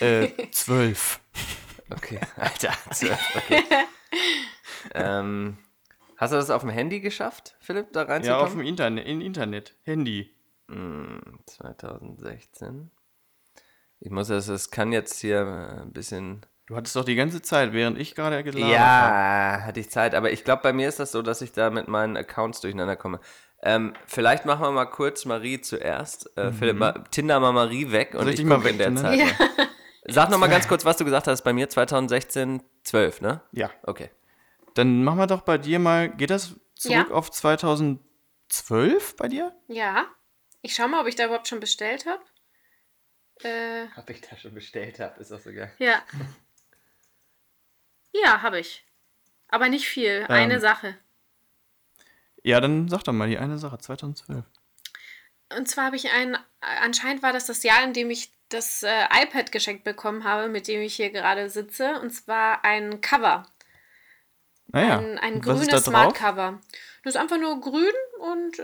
[0.00, 1.20] äh, 12.
[1.90, 2.72] Okay, Alter.
[2.92, 3.62] zwölf, Okay.
[4.94, 5.56] ähm,
[6.24, 8.58] hast du das auf dem Handy geschafft, Philipp, da Ja, auf reinzukommen?
[8.58, 10.30] dem Internet, im Internet, Handy.
[11.46, 12.90] 2016.
[14.00, 16.44] Ich muss das, es kann jetzt hier äh, ein bisschen.
[16.66, 18.74] Du hattest doch die ganze Zeit, während ich gerade gelabert habe.
[18.74, 21.70] Ja, hatte ich Zeit, aber ich glaube, bei mir ist das so, dass ich da
[21.70, 23.20] mit meinen Accounts durcheinander komme.
[23.62, 26.36] Ähm, vielleicht machen wir mal kurz Marie zuerst.
[26.36, 28.24] Äh, Philipp, mal, Tinder mal Marie weg und Mhm.
[28.24, 29.18] Soll ich ich, mal gucke in der wegtindern?
[29.18, 29.38] Zeit.
[29.38, 29.68] mal.
[30.06, 31.42] Sag noch mal ganz kurz, was du gesagt hast.
[31.42, 33.40] Bei mir 2016, 12, ne?
[33.52, 33.70] Ja.
[33.82, 34.10] Okay.
[34.74, 37.14] Dann machen wir doch bei dir mal, geht das zurück Ja.
[37.14, 39.54] auf 2012 bei dir?
[39.68, 40.06] Ja.
[40.62, 42.22] Ich schau mal, ob ich da überhaupt schon bestellt habe.
[43.42, 45.72] Äh, Ob ich da schon bestellt habe, ist auch so geil.
[45.78, 46.02] ja.
[48.12, 48.84] Ja, habe ich.
[49.48, 50.24] Aber nicht viel.
[50.28, 50.60] Eine Ähm.
[50.60, 50.96] Sache.
[52.42, 54.44] Ja, dann sag doch mal die eine Sache, 2012.
[55.56, 59.04] Und zwar habe ich ein, anscheinend war das das Jahr, in dem ich das äh,
[59.22, 61.98] iPad geschenkt bekommen habe, mit dem ich hier gerade sitze.
[62.00, 63.46] Und zwar ein Cover.
[64.68, 65.84] Naja, Ein, ein grünes drauf?
[65.84, 66.60] Smart Cover.
[67.04, 68.62] Das ist einfach nur grün und äh,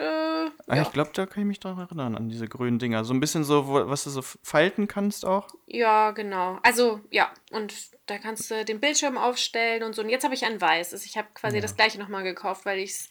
[0.66, 0.82] Ah, ja.
[0.82, 3.04] Ich glaube, da kann ich mich daran erinnern, an diese grünen Dinger.
[3.04, 5.48] So ein bisschen so, wo, was du so falten kannst auch.
[5.66, 6.58] ja, genau.
[6.62, 7.74] Also ja, und
[8.06, 10.02] da kannst du den Bildschirm aufstellen und so.
[10.02, 10.92] Und jetzt habe ich ein weiß.
[10.94, 13.08] Also ich habe quasi das gleiche nochmal gekauft, weil ich es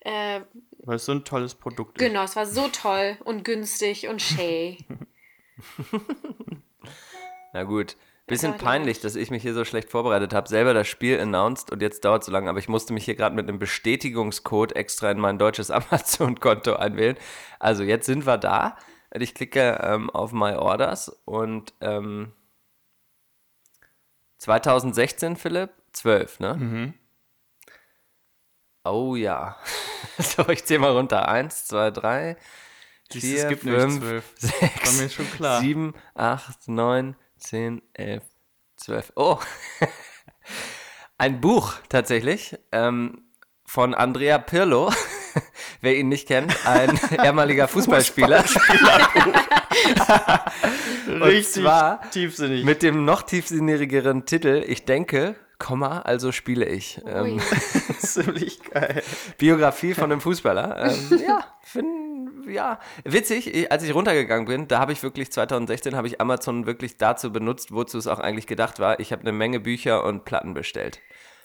[0.00, 0.40] äh,
[0.78, 2.04] Weil es so ein tolles Produkt ist.
[2.08, 4.78] Genau, es war so toll und günstig und schä.
[7.52, 7.96] Na gut.
[8.26, 11.82] Bisschen peinlich, dass ich mich hier so schlecht vorbereitet habe, selber das Spiel announced und
[11.82, 15.10] jetzt dauert es so lange, aber ich musste mich hier gerade mit einem Bestätigungscode extra
[15.10, 17.16] in mein deutsches Amazon-Konto einwählen.
[17.58, 18.76] Also jetzt sind wir da.
[19.14, 22.32] Ich klicke ähm, auf My Orders und ähm,
[24.38, 26.54] 2016, Philipp, 12, ne?
[26.54, 26.94] Mhm.
[28.84, 29.56] Oh ja.
[30.18, 31.28] so, ich zähle mal runter.
[31.28, 32.36] Eins, zwei, drei,
[33.10, 34.32] vier, es gibt nämlich fünf, zwölf.
[34.36, 35.60] sechs, War mir schon klar.
[35.60, 38.22] sieben, acht, neun, zehn, elf,
[38.76, 39.12] zwölf.
[39.16, 39.38] Oh,
[41.18, 43.22] ein Buch tatsächlich ähm,
[43.66, 44.92] von Andrea Pirlo.
[45.80, 48.44] Wer ihn nicht kennt, ein ehemaliger Fußballspieler.
[51.08, 52.64] Richtig zwar tiefsinnig.
[52.64, 57.00] Mit dem noch tiefsinnigeren Titel Ich denke, Komma, also spiele ich.
[57.06, 57.40] Ähm,
[57.98, 59.02] ziemlich geil.
[59.38, 60.90] Biografie von einem Fußballer.
[60.90, 61.86] Ähm, ja, find,
[62.48, 63.54] ja, witzig.
[63.54, 67.32] Ich, als ich runtergegangen bin, da habe ich wirklich 2016 habe ich Amazon wirklich dazu
[67.32, 69.00] benutzt, wozu es auch eigentlich gedacht war.
[69.00, 71.00] Ich habe eine Menge Bücher und Platten bestellt.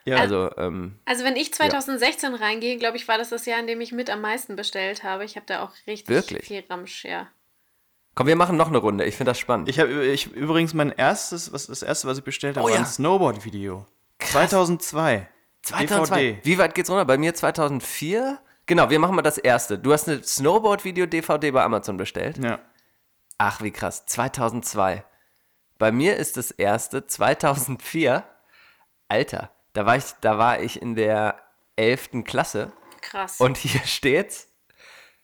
[0.06, 3.68] Ja, Also ähm, Also wenn ich 2016 reingehe, glaube ich, war das das Jahr, in
[3.68, 5.26] dem ich mit am meisten bestellt habe.
[5.26, 6.48] Ich habe da auch richtig Wirklich?
[6.48, 7.28] viel Ramsch, ja.
[8.16, 9.04] komm, wir machen noch eine Runde.
[9.04, 9.68] Ich finde das spannend.
[9.68, 12.76] ich habe ich, übrigens mein erstes, was, das erste, was ich bestellt habe, Oh war
[12.76, 12.82] ja.
[12.82, 13.86] ein Snowboard-Video.
[14.20, 15.28] 2002.
[15.64, 16.16] 2002.
[16.16, 16.40] DVD.
[16.44, 17.06] Wie weit geht's runter?
[17.06, 18.40] Bei mir 2004.
[18.68, 19.80] Genau, wir machen mal das erste.
[19.80, 22.38] Du hast eine Snowboard-Video-DVD bei Amazon bestellt.
[22.38, 22.60] Ja.
[23.38, 24.06] Ach, wie krass.
[24.06, 25.06] 2002.
[25.78, 28.24] Bei mir ist das erste 2004.
[29.08, 31.42] Alter, da war ich, da war ich in der
[31.78, 32.26] 11.
[32.26, 33.40] Klasse Krass.
[33.40, 34.50] und hier steht's.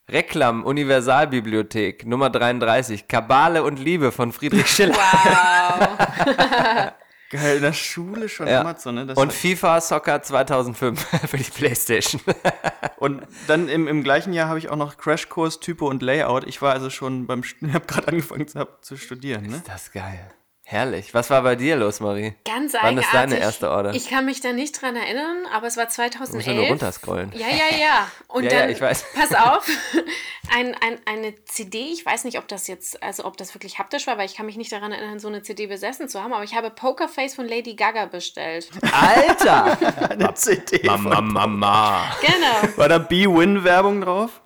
[0.10, 4.96] Reklam Universalbibliothek Nummer 33 Kabale und Liebe von Friedrich Schiller.
[4.96, 6.92] wow.
[7.34, 8.62] Geil, in der Schule schon Ja.
[8.62, 9.08] Amazon, ne?
[9.08, 12.22] Das Und FIFA Soccer 2005 für die Playstation.
[12.98, 16.46] Und dann im, im gleichen Jahr habe ich auch noch Crashkurs, Typo und Layout.
[16.46, 17.42] Ich war also schon beim,
[17.74, 19.64] habe gerade angefangen zu, hab, zu studieren, ne?
[19.66, 20.32] Das ist geil.
[20.66, 21.14] Herrlich.
[21.14, 22.36] Was war bei dir los, Marie?
[22.46, 23.94] Ganz Wann ist deine erste Order?
[23.94, 26.58] Ich kann mich da nicht dran erinnern, aber es war Du musst ja 2011.
[26.58, 27.32] nur runterscrollen.
[27.36, 28.08] Ja, ja, ja.
[28.30, 29.06] Und Ja, ja, dann, ich weiß.
[29.14, 29.68] pass auf,
[30.56, 34.08] ein, ein, eine CD, ich weiß nicht, ob das jetzt, also ob das wirklich haptisch
[34.08, 36.46] war, weil ich kann mich nicht daran erinnern, so eine CD besessen zu haben, aber
[36.46, 38.70] ich habe Pokerface von Lady Gaga bestellt.
[38.92, 39.78] Alter!
[40.12, 40.82] Eine CD.
[40.86, 42.06] Mama, Mama.
[42.22, 42.78] Genau.
[42.78, 44.42] War da B-Win-Werbung drauf?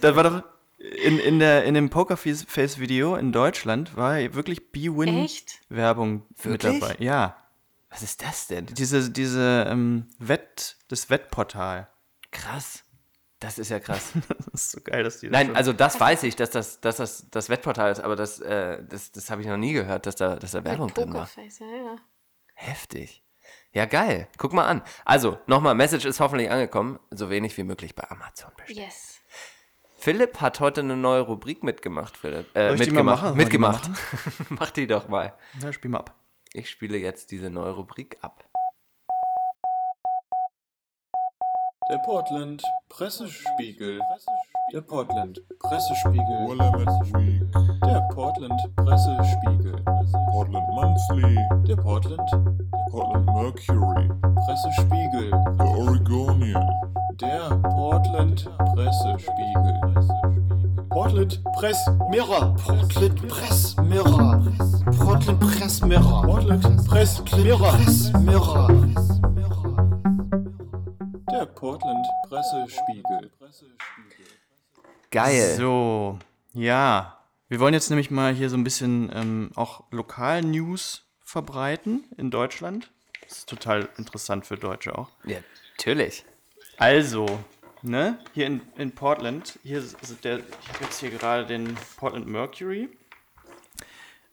[0.00, 0.42] das war doch
[0.78, 4.70] in, in, der, in dem Pokerface-Video in Deutschland war wirklich?
[4.72, 6.96] B-Win-Werbung mit dabei.
[6.98, 7.36] Ja.
[7.90, 8.66] Was ist das denn?
[8.66, 11.88] Diese, diese ähm, Wett, das Wettportal.
[12.30, 12.82] Krass.
[13.38, 14.12] Das ist ja krass.
[14.52, 16.80] Das ist so geil, dass die das Nein, schon- also das weiß ich, dass das,
[16.80, 20.06] dass das das Wettportal ist, aber das, äh, das, das habe ich noch nie gehört,
[20.06, 21.26] dass da, dass da Werbung drin war.
[21.26, 21.96] Pokerface, ja, ja.
[22.54, 23.22] Heftig.
[23.72, 24.28] Ja, geil.
[24.38, 24.82] Guck mal an.
[25.04, 26.98] Also, nochmal, Message ist hoffentlich angekommen.
[27.10, 28.86] So wenig wie möglich bei Amazon bestellen.
[28.86, 29.20] Yes.
[30.06, 32.46] Philipp hat heute eine neue Rubrik mitgemacht, Philipp.
[32.54, 33.22] Äh, ich die mal mitgemacht.
[33.22, 33.40] machen?
[33.40, 34.50] Ich die mal mitgemacht.
[34.50, 35.34] Mach die doch mal.
[35.60, 36.14] Ja, spiel mal ab.
[36.52, 38.48] Ich spiele jetzt diese neue Rubrik ab.
[41.90, 43.98] Der Portland Pressespiegel.
[44.72, 46.58] Der Portland Pressespiegel.
[47.84, 49.82] Der Portland Pressespiegel.
[50.32, 51.36] Portland Monthly,
[51.68, 52.28] Der Portland
[52.90, 54.08] Portland Mercury,
[54.44, 55.30] Pressespiegel.
[55.58, 56.68] The Oregonian,
[57.20, 59.80] Der Portland Pressespiegel.
[60.90, 61.78] Portland Press
[62.10, 62.56] Mirror.
[62.56, 64.42] Portland Press Mirror.
[64.98, 66.22] Portland Press Mirror.
[66.22, 67.72] Portland Press Mirror.
[67.72, 68.68] Press Mirror.
[71.30, 73.30] Der Portland Pressespiegel.
[75.16, 75.56] Geil.
[75.56, 76.18] So,
[76.52, 77.18] ja.
[77.48, 82.92] Wir wollen jetzt nämlich mal hier so ein bisschen ähm, auch Lokal-News verbreiten in Deutschland.
[83.22, 85.08] Das ist total interessant für Deutsche auch.
[85.24, 85.38] Ja,
[85.74, 86.26] natürlich.
[86.76, 87.40] Also,
[87.80, 92.26] ne, hier in, in Portland, hier ist der, ich habe jetzt hier gerade den Portland
[92.26, 92.90] Mercury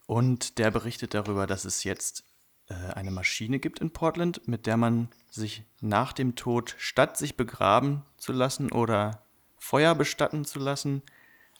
[0.05, 2.25] und der berichtet darüber, dass es jetzt
[2.67, 7.37] äh, eine Maschine gibt in Portland, mit der man sich nach dem Tod, statt sich
[7.37, 9.22] begraben zu lassen oder
[9.63, 11.04] Feuer bestatten zu lassen,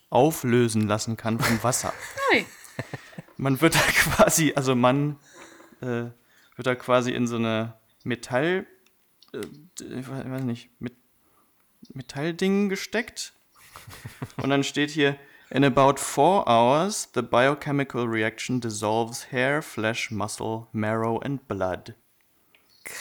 [0.10, 1.94] auflösen lassen kann vom Wasser.
[2.30, 2.46] Hey.
[3.38, 5.18] Man wird da quasi, also man
[5.80, 6.12] äh,
[6.56, 8.68] wird da quasi in so eine Metall,
[9.34, 9.40] äh,
[9.80, 10.98] ich weiß nicht, mit
[11.94, 13.34] Metallding gesteckt.
[14.36, 15.18] Und dann steht hier,
[15.50, 21.96] in about four hours, the biochemical reaction dissolves hair, flesh, muscle, marrow and blood.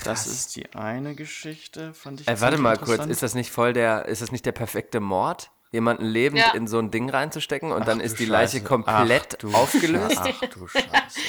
[0.05, 3.73] Das ist die eine Geschichte, fand ich Äh, warte mal kurz, ist das nicht voll
[3.73, 5.51] der, ist das nicht der perfekte Mord?
[5.73, 6.53] Jemanden lebend Ja.
[6.53, 8.65] in so ein Ding reinzustecken und dann Ach ist du die Leiche Scheiße.
[8.65, 10.21] komplett Ach du aufgelöst?
[10.21, 11.21] Ach du Scheiße.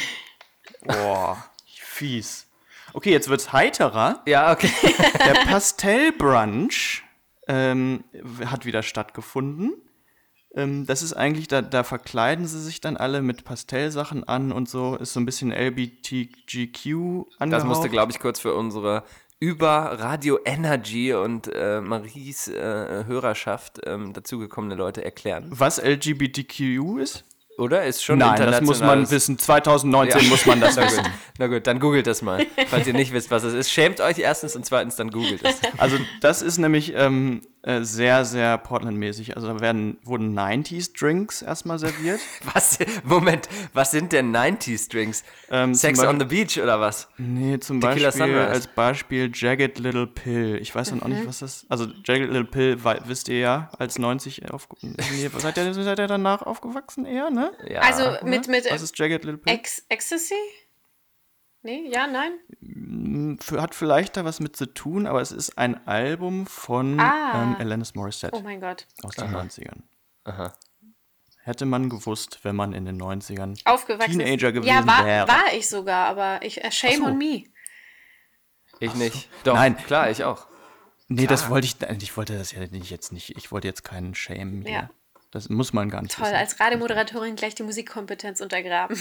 [0.81, 2.47] Boah, fies.
[2.93, 4.21] Okay, jetzt wird's heiterer.
[4.27, 4.69] Ja, okay.
[5.25, 7.03] Der Pastellbrunch
[7.47, 8.03] ähm,
[8.45, 9.73] hat wieder stattgefunden.
[10.55, 14.69] Ähm, das ist eigentlich, da, da verkleiden sie sich dann alle mit Pastellsachen an und
[14.69, 16.85] so, ist so ein bisschen LBTGQ
[17.39, 17.51] angehaucht.
[17.51, 19.03] Das musste, glaube ich, kurz für unsere
[19.39, 25.47] über Radio Energy und äh, Maries äh, Hörerschaft ähm, dazugekommene Leute erklären.
[25.49, 27.25] Was LGBTQ ist?
[27.57, 27.83] Oder?
[27.85, 29.37] Ist schon Nein, das muss man wissen.
[29.37, 30.29] 2019 Ja.
[30.29, 31.03] muss man das Na wissen.
[31.03, 31.11] gut.
[31.39, 32.45] Na gut, dann googelt das mal.
[32.67, 35.59] Falls ihr nicht wisst, was es ist, schämt euch erstens und zweitens dann googelt es.
[35.77, 39.35] Also das ist nämlich ähm, äh, sehr, sehr Portland-mäßig.
[39.37, 42.19] Also da werden, wurden 90s-Drinks erstmal serviert.
[42.53, 42.77] Was?
[43.03, 45.23] Moment, was sind denn 90s Drinks?
[45.49, 47.07] Ähm, Sex zum on the Beach oder was?
[47.17, 48.47] Nee, zum Tequila Beispiel Sunrise.
[48.49, 50.57] als Beispiel Jagged Little Pill.
[50.61, 53.97] Ich weiß dann auch nicht, was das Also Jagged Little Pill, wisst ihr ja, als
[53.97, 57.51] 90 auf, nee, seid, ihr, seid ihr danach aufgewachsen eher, ne?
[57.69, 57.79] Ja.
[57.81, 59.53] Also mit, mit Was ist Jagged Little Pill?
[59.53, 60.35] Ex Ecstasy?
[61.63, 63.37] Nee, ja, nein?
[63.57, 67.41] Hat vielleicht da was mit zu tun, aber es ist ein Album von Ah.
[67.43, 68.85] ähm, Alanis Morissette Oh mein Gott.
[69.01, 69.81] aus den 90ern.
[70.25, 70.53] Aha.
[71.43, 74.19] Hätte man gewusst, wenn man in den 90ern Aufgewachsen.
[74.19, 75.27] ist- Teenager gewesen ja, war, wäre.
[75.27, 77.05] war ich sogar, aber ich, äh, shame so.
[77.05, 77.43] on me.
[78.79, 79.29] Ich nicht.
[79.45, 79.77] Doch, Nein.
[79.77, 80.47] klar, ich auch.
[81.07, 84.15] Nee, das wollte ich, ich wollte das ja nicht jetzt nicht, ich wollte jetzt keinen
[84.15, 84.71] Shame hier.
[84.71, 84.89] Ja.
[85.31, 86.35] Das muss man gar nicht Toll, wissen.
[86.35, 88.97] als Radiomoderatorin gleich die Musikkompetenz untergraben.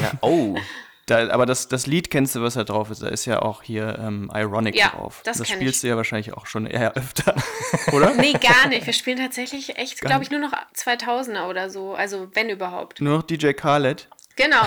[0.00, 0.12] Ja.
[0.22, 0.56] Oh.
[1.10, 3.02] Da, aber das, das Lied kennst du, was da drauf ist.
[3.02, 5.22] Da ist ja auch hier ähm, Ironic Ja, drauf.
[5.24, 5.80] das das spielst ich.
[5.82, 7.34] du ja wahrscheinlich auch schon eher öfter,
[7.92, 8.14] oder?
[8.14, 8.86] nee, gar nicht.
[8.86, 11.94] Wir spielen tatsächlich echt, glaube ich, nur noch 2000er oder so.
[11.94, 13.00] Also, wenn überhaupt.
[13.00, 14.62] Nur noch DJ Khaled Genau,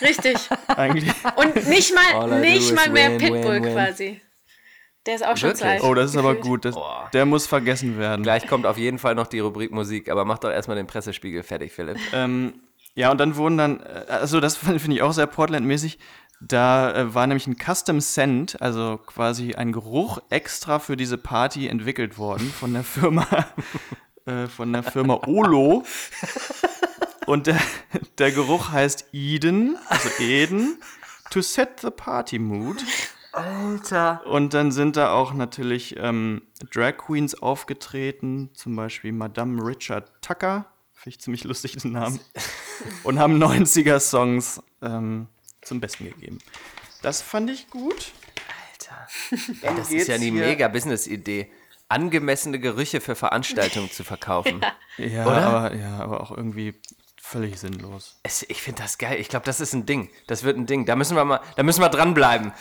[0.00, 0.36] richtig.
[0.76, 1.12] eigentlich.
[1.36, 3.72] Und nicht mal, nicht mal mehr win, Pitbull win, win.
[3.74, 4.20] quasi.
[5.06, 5.82] Der ist auch schon zu alt.
[5.82, 6.62] Oh, das ist aber gefühlt.
[6.62, 6.64] gut.
[6.64, 6.76] Das,
[7.12, 8.22] der muss vergessen werden.
[8.22, 11.42] Gleich kommt auf jeden Fall noch die Rubrik Musik, aber mach doch erstmal den Pressespiegel
[11.42, 11.98] fertig, Philipp.
[12.14, 12.54] Ähm,
[12.94, 15.98] ja, und dann wurden dann, äh, also das finde find ich auch sehr Portland-mäßig.
[16.40, 21.68] Da äh, war nämlich ein Custom Scent, also quasi ein Geruch extra für diese Party
[21.68, 23.26] entwickelt worden von der Firma,
[24.26, 25.84] äh, von der Firma Olo.
[27.26, 27.58] Und der,
[28.18, 30.78] der Geruch heißt Eden, also Eden,
[31.30, 32.84] to set the party mood.
[33.32, 34.22] Alter.
[34.26, 36.42] Und dann sind da auch natürlich ähm,
[36.72, 40.66] Drag Queens aufgetreten, zum Beispiel Madame Richard Tucker,
[41.04, 42.18] finde ich ziemlich lustig den Namen,
[43.04, 45.26] und haben 90er-Songs ähm,
[45.60, 46.38] zum Besten gegeben.
[47.02, 48.12] Das fand ich gut.
[49.60, 51.50] Ey, das ist ja die mega Business-Idee.
[51.88, 54.60] Angemessene Gerüche für Veranstaltungen zu verkaufen.
[54.96, 55.46] Ja, Oder?
[55.46, 56.72] aber, ja, aber auch irgendwie
[57.26, 58.18] völlig sinnlos.
[58.22, 59.18] Es, ich finde das geil.
[59.18, 60.10] Ich glaube, das ist ein Ding.
[60.26, 60.84] Das wird ein Ding.
[60.84, 62.52] Da müssen wir mal, da müssen wir dranbleiben.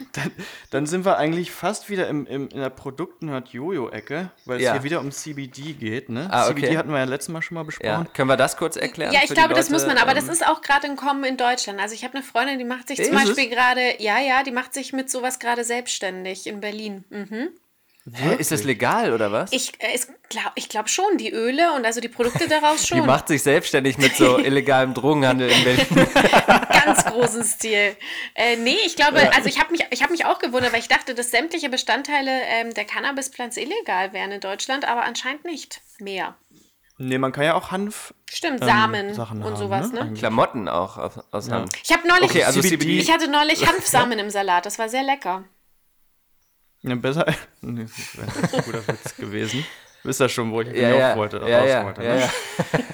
[0.70, 4.72] Dann sind wir eigentlich fast wieder im, im, in der Produkten-Hört-Jojo-Ecke, weil es Ja.
[4.72, 6.08] hier wieder um CBD geht.
[6.08, 6.28] Ne?
[6.30, 6.76] Ah, CBD okay.
[6.78, 7.66] hatten wir ja letztes Mal schon mal Ja.
[7.66, 8.08] besprochen.
[8.14, 9.12] Können wir das kurz erklären?
[9.12, 11.36] Ja, ich glaube, das muss man, aber das Ähm, ist auch gerade im Kommen in
[11.36, 11.80] Deutschland.
[11.80, 13.24] Also ich habe eine Freundin, die macht sich zum es?
[13.24, 17.04] Beispiel gerade, ja, ja, die macht sich mit sowas gerade selbstständig in Berlin.
[17.10, 17.48] Mhm.
[18.14, 19.52] Hä, ist das legal oder was?
[19.52, 22.86] Ich, äh, es glaub, ich glaube schon, die Öle und also die Produkte daraus Die
[22.88, 23.06] schon.
[23.06, 25.86] macht sich selbstständig mit so illegalem Drogenhandel in Berlin.
[26.84, 27.96] ganz großen Stil.
[28.34, 30.88] Äh, nee, ich glaube, also ich habe mich, ich hab mich auch gewundert, weil ich
[30.88, 36.36] dachte, dass sämtliche Bestandteile ähm, der Cannabispflanze illegal wären in Deutschland, aber anscheinend nicht mehr.
[37.02, 40.12] Nee, man kann ja auch Hanf Stimmt, ähm, Samen Sachen und haben, sowas, ne?
[40.18, 41.54] Klamotten auch aus, aus Ja.
[41.54, 41.72] Hand.
[41.82, 42.60] Ich habe neulich, Okay, also.
[42.60, 42.98] CBD.
[42.98, 45.44] ich hatte neulich Hanfsamen im Salat, das war sehr lecker.
[46.82, 47.26] Ja, besser.
[47.60, 49.64] Nee, das wäre ein guter Witz gewesen.
[50.02, 52.02] Wisst ihr schon, wo ich Ja, ja, wollte, ja, ja, wollte.
[52.02, 52.20] ja, ne?
[52.20, 52.30] ja.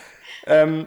[0.48, 0.86] Ähm,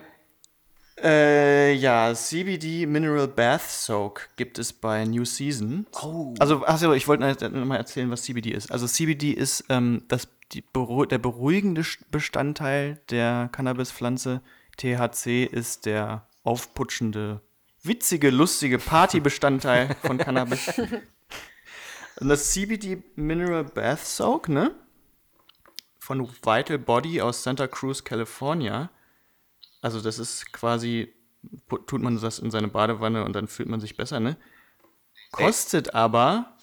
[1.02, 5.86] äh, ja, CBD Mineral Bath Soak gibt es bei New Season.
[6.02, 6.34] Oh.
[6.40, 8.72] Also, achso, ich wollte noch mal erzählen, was CBD ist.
[8.72, 14.42] Also, CBD ist ähm, das, die, der beruhigende Bestandteil der Cannabispflanze.
[14.78, 17.42] THC ist der aufputschende,
[17.84, 20.72] witzige, lustige Partybestandteil von Cannabis.
[22.20, 24.76] Und das CBD Mineral Bath Soak, ne?
[26.00, 28.90] Von Vital Body aus Santa Cruz, California.
[29.82, 31.14] Also das ist quasi,
[31.88, 34.38] tut man das in seine Badewanne und dann fühlt man sich besser, ne?
[35.32, 36.58] Kostet aber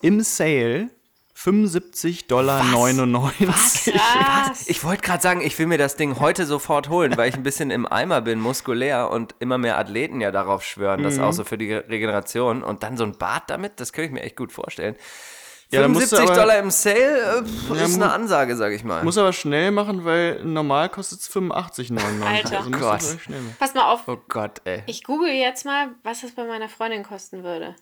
[0.00, 0.90] im Sale
[1.36, 2.62] 75,99 Dollar.
[3.38, 3.86] Krass.
[4.66, 7.42] Ich wollte gerade sagen, ich will mir das Ding heute sofort holen, weil ich ein
[7.42, 11.44] bisschen im Eimer bin, muskulär und immer mehr Athleten ja darauf schwören, das auch so
[11.44, 14.50] für die Regeneration und dann so ein Bad damit, das könnte ich mir echt gut
[14.52, 14.96] vorstellen.
[15.70, 18.56] Ja, dann musst du 75 aber- Dollar im Sale äh, pf, Ja, ist eine Ansage,
[18.56, 19.02] sag ich mal.
[19.02, 22.22] Muss aber schnell machen, weil normal kostet es 85,99.
[22.24, 22.58] Alter.
[22.58, 23.02] Also Gott.
[23.58, 24.84] Pass mal auf, oh Gott, ey.
[24.86, 27.74] ich google jetzt mal, was das bei meiner Freundin kosten würde.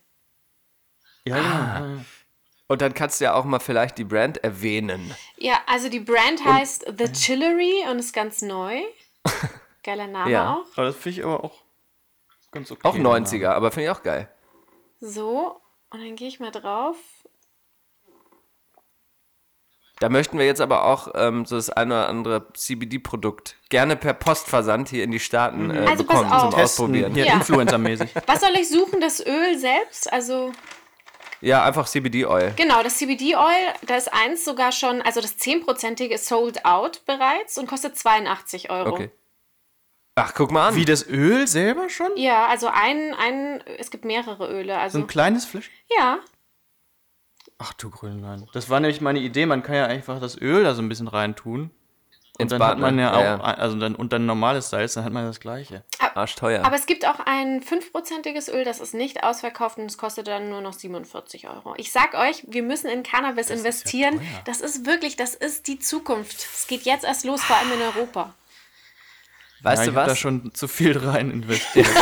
[1.26, 1.36] Ja,
[1.82, 2.00] genau.
[2.66, 5.14] Und dann kannst du ja auch mal vielleicht die Brand erwähnen.
[5.36, 8.80] Ja, also die Brand heißt The Chillery und ist ganz neu.
[9.82, 10.54] Geiler Name Ja.
[10.54, 10.66] auch.
[10.78, 11.60] Aber das finde ich aber auch
[12.52, 12.80] ganz okay.
[12.88, 14.28] Auch 90er, aber finde ich auch geil.
[15.00, 15.60] So,
[15.90, 16.96] und dann gehe ich mal drauf.
[20.00, 24.12] Da möchten wir jetzt aber auch ähm, so das eine oder andere CBD-Produkt gerne per
[24.12, 26.40] Postversand hier in die Staaten äh, Also pass bekommen auf.
[26.40, 27.14] zum Testen, Ausprobieren.
[27.14, 27.34] hier Ja.
[27.34, 28.10] Influencer-mäßig.
[28.26, 29.00] Was soll ich suchen?
[29.00, 30.12] Das Öl selbst?
[30.12, 30.52] Also,
[31.44, 32.52] Ja, einfach CBD-Oil.
[32.56, 37.58] genau, das CBD-Oil, da ist eins sogar schon, also das 10%ige ist sold out bereits
[37.58, 38.90] und kostet 82 Euro.
[38.90, 39.10] Okay.
[40.16, 40.76] Ach, guck mal an.
[40.76, 42.16] Wie das Öl selber schon?
[42.16, 44.74] Ja, also ein, ein, es gibt mehrere Öle.
[44.74, 45.74] So Also, ein kleines Fläschchen?
[45.96, 46.18] ja,
[47.58, 48.48] Ach du Grünlein.
[48.52, 49.46] Das war nämlich meine Idee.
[49.46, 51.70] Man kann ja einfach das Öl da so ein bisschen reintun.
[52.38, 53.42] Und dann hat man ja auch, Ja, ja.
[53.42, 55.84] also dann, und dann normales Salz, dann hat man das gleiche.
[56.16, 56.64] Arschteuer.
[56.64, 60.48] aber es gibt auch ein 5%iges Öl, das ist nicht ausverkauft und es kostet dann
[60.48, 61.74] nur noch 47 Euro.
[61.76, 64.18] Ich sag euch, wir müssen in Cannabis investieren.
[64.18, 64.42] teuer.
[64.44, 66.36] das ist wirklich, das ist die Zukunft.
[66.36, 68.32] Es geht jetzt erst los, vor allem in Europa.
[69.62, 70.18] weißt ja, du ich hab da was?
[70.18, 71.86] schon zu viel rein investiert.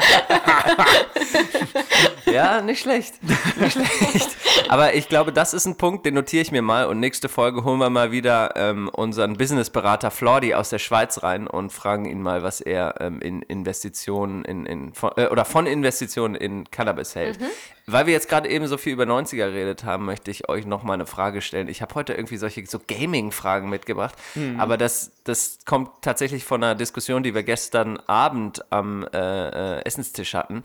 [2.26, 3.14] Ja, nicht schlecht.
[3.58, 4.36] Nicht schlecht.
[4.68, 6.86] Aber ich glaube, das ist ein Punkt, den notiere ich mir mal.
[6.86, 11.46] Und nächste Folge holen wir mal wieder ähm, unseren Businessberater Flordi aus der Schweiz rein
[11.46, 15.66] und fragen ihn mal, was er ähm, in Investitionen in, in von, äh, oder von
[15.66, 17.38] Investitionen in Cannabis hält.
[17.86, 20.82] Weil wir jetzt gerade eben so viel über 90er geredet haben, möchte ich euch noch
[20.82, 21.68] mal eine Frage stellen.
[21.68, 24.16] Ich habe heute irgendwie solche so Gaming-Fragen mitgebracht,
[24.58, 29.82] aber das, das kommt tatsächlich von einer Diskussion, die wir gestern Abend am äh, äh,
[29.86, 30.64] Essenstisch hatten.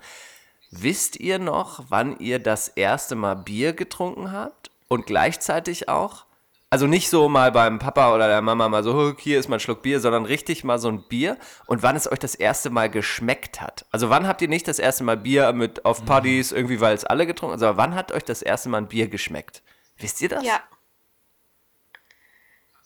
[0.72, 4.72] Wisst ihr noch, wann ihr das erste Mal Bier getrunken habt?
[4.88, 6.26] Und gleichzeitig auch?
[6.69, 9.57] Also nicht so mal beim Papa oder der Mama mal so, "Oh, hier ist mal
[9.57, 11.38] ein Schluck Bier, sondern richtig mal so ein Bier.
[11.65, 13.86] Und wann es euch das erste Mal geschmeckt hat?
[13.91, 17.03] Also wann habt ihr nicht das erste Mal Bier mit auf Partys, irgendwie weil es
[17.03, 19.61] alle getrunken sondern wann hat euch das erste Mal ein Bier geschmeckt?
[19.97, 20.45] Wisst ihr das?
[20.45, 20.61] Ja,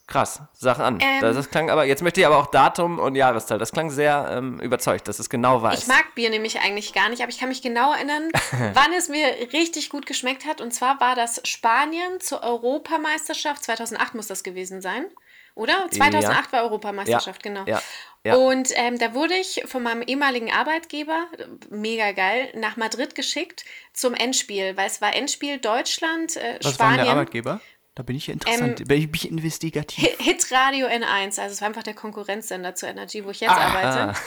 [0.07, 0.99] Krass, sag an.
[1.01, 1.21] Ähm.
[1.21, 3.57] das, das klang aber, jetzt möchte ich aber auch Datum und Jahreszahl.
[3.57, 5.79] Das klang sehr ähm, überzeugt, dass es genau weiß.
[5.79, 8.29] ich mag Bier nämlich eigentlich gar nicht, aber ich kann mich genau erinnern,
[8.73, 10.61] wann es mir richtig gut geschmeckt hat.
[10.61, 13.63] Und zwar war das Spanien zur Europameisterschaft.
[13.63, 15.05] 2008 muss das gewesen sein.
[15.55, 15.89] Oder?
[15.89, 17.63] 2008 war Europameisterschaft, genau.
[17.65, 17.81] Ja,
[18.25, 18.35] ja.
[18.35, 21.27] Und ähm, da wurde ich von meinem ehemaligen Arbeitgeber,
[21.69, 26.89] mega geil, nach Madrid geschickt zum Endspiel, weil es war Endspiel Deutschland, äh, Was war
[26.89, 27.07] denn der Spanien.
[27.07, 27.61] Arbeitgeber?
[27.95, 28.81] Da bin ich interessant.
[28.81, 30.03] Ähm, bin ich investigativ.
[30.03, 33.67] Hi- Hitradio N1, also es war einfach der Konkurrenzsender zu Energy, wo ich jetzt Ah.
[33.73, 34.19] arbeite.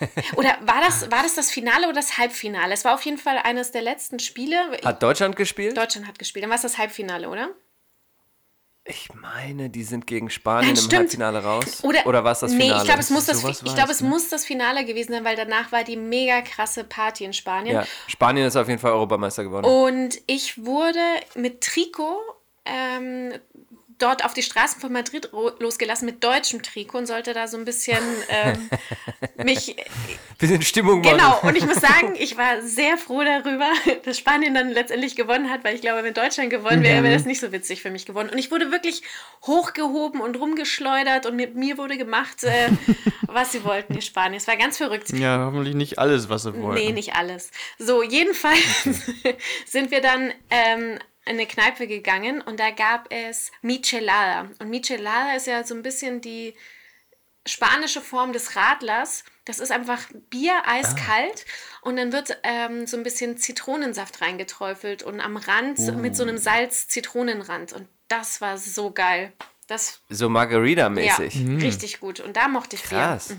[0.36, 2.74] Oder war das, war das das Finale oder das Halbfinale?
[2.74, 4.56] Es war auf jeden Fall eines der letzten Spiele.
[4.84, 5.76] Hat Deutschland gespielt?
[5.76, 6.42] Deutschland hat gespielt.
[6.42, 7.50] Dann war es das Halbfinale, oder?
[8.84, 10.96] Ich meine, die sind gegen Spanien Nein, im.
[10.98, 11.84] Halbfinale raus.
[11.84, 12.80] Oder, Oder war es das nee, Finale?
[12.80, 14.08] ich glaube, es, muss das, ich glaub, es, es ne?
[14.08, 17.76] muss das Finale gewesen sein, weil danach war die mega krasse Party in Spanien.
[17.76, 19.66] ja, Spanien ist auf jeden Fall Europameister geworden.
[19.66, 20.98] Und ich wurde
[21.36, 22.18] mit Trikot
[22.64, 23.32] ähm,
[24.02, 27.64] dort auf die Straßen von Madrid losgelassen mit deutschem Trikot und sollte da so ein
[27.64, 28.68] bisschen ähm,
[29.44, 29.76] mich.
[30.38, 31.16] Bisschen Stimmung machen.
[31.16, 33.70] Genau, und ich muss sagen, ich war sehr froh darüber,
[34.04, 37.24] dass Spanien dann letztendlich gewonnen hat, weil ich glaube, wenn Deutschland gewonnen wäre, wäre das
[37.24, 38.30] nicht so witzig für mich gewonnen.
[38.30, 39.02] Und ich wurde wirklich
[39.46, 42.70] hochgehoben und rumgeschleudert und mit mir wurde gemacht, äh,
[43.28, 44.36] was sie wollten, die Spanier.
[44.36, 45.10] Es war ganz verrückt.
[45.12, 46.84] Ja, hoffentlich nicht alles, was sie wollten.
[46.84, 47.50] Nee, nicht alles.
[47.78, 48.58] So, jedenfalls
[49.66, 54.50] sind wir dann ähm, in eine Kneipe gegangen und da gab es Michelada.
[54.58, 56.54] Und Michelada ist ja so ein bisschen die
[57.46, 59.24] spanische Form des Radlers.
[59.44, 60.00] Das ist einfach
[60.30, 61.44] Bier eiskalt
[61.82, 66.38] und dann wird ähm, so ein bisschen Zitronensaft reingeträufelt und am Rand mit so einem
[66.38, 67.72] Salz-Zitronenrand.
[67.72, 69.32] Und das war so geil.
[69.66, 71.62] Das So ja, Margarita-mäßig.
[71.62, 72.20] richtig gut.
[72.20, 72.98] Und da mochte ich Bier.
[72.98, 73.34] Krass.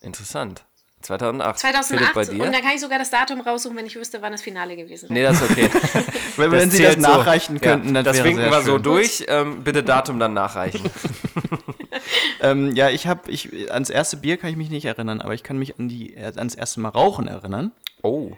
[0.00, 0.64] Interessant.
[1.02, 1.58] 2008.
[1.58, 2.58] 2008 Philipp, bei und dir?
[2.58, 5.12] da kann ich sogar das Datum raussuchen, wenn ich wüsste, wann das Finale gewesen wäre.
[5.14, 5.70] Nee, das ist okay.
[6.36, 7.00] Wenn, wenn Sie das so.
[7.00, 9.26] nachreichen könnten, ja, das, das wäre winken sehr wir so durch.
[9.28, 10.88] Ähm, bitte Datum dann nachreichen.
[12.42, 15.42] Ähm, ja, ich habe, ich, ans erste Bier kann ich mich nicht erinnern, aber ich
[15.42, 17.72] kann mich an die, ans erste Mal Rauchen erinnern.
[18.02, 18.32] Oh.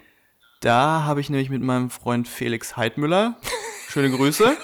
[0.60, 3.36] Da habe ich nämlich mit meinem Freund Felix Heidmüller,
[3.88, 4.56] schöne Grüße,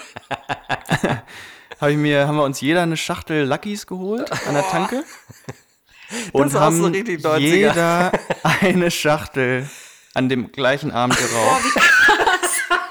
[1.79, 5.03] habe ich mir, haben wir uns jeder eine Schachtel Luckys geholt an der Tanke.
[6.31, 7.37] Und haben so richtig 90er.
[7.37, 8.11] jeder
[8.61, 9.69] eine Schachtel
[10.13, 11.63] an dem gleichen Abend geraucht.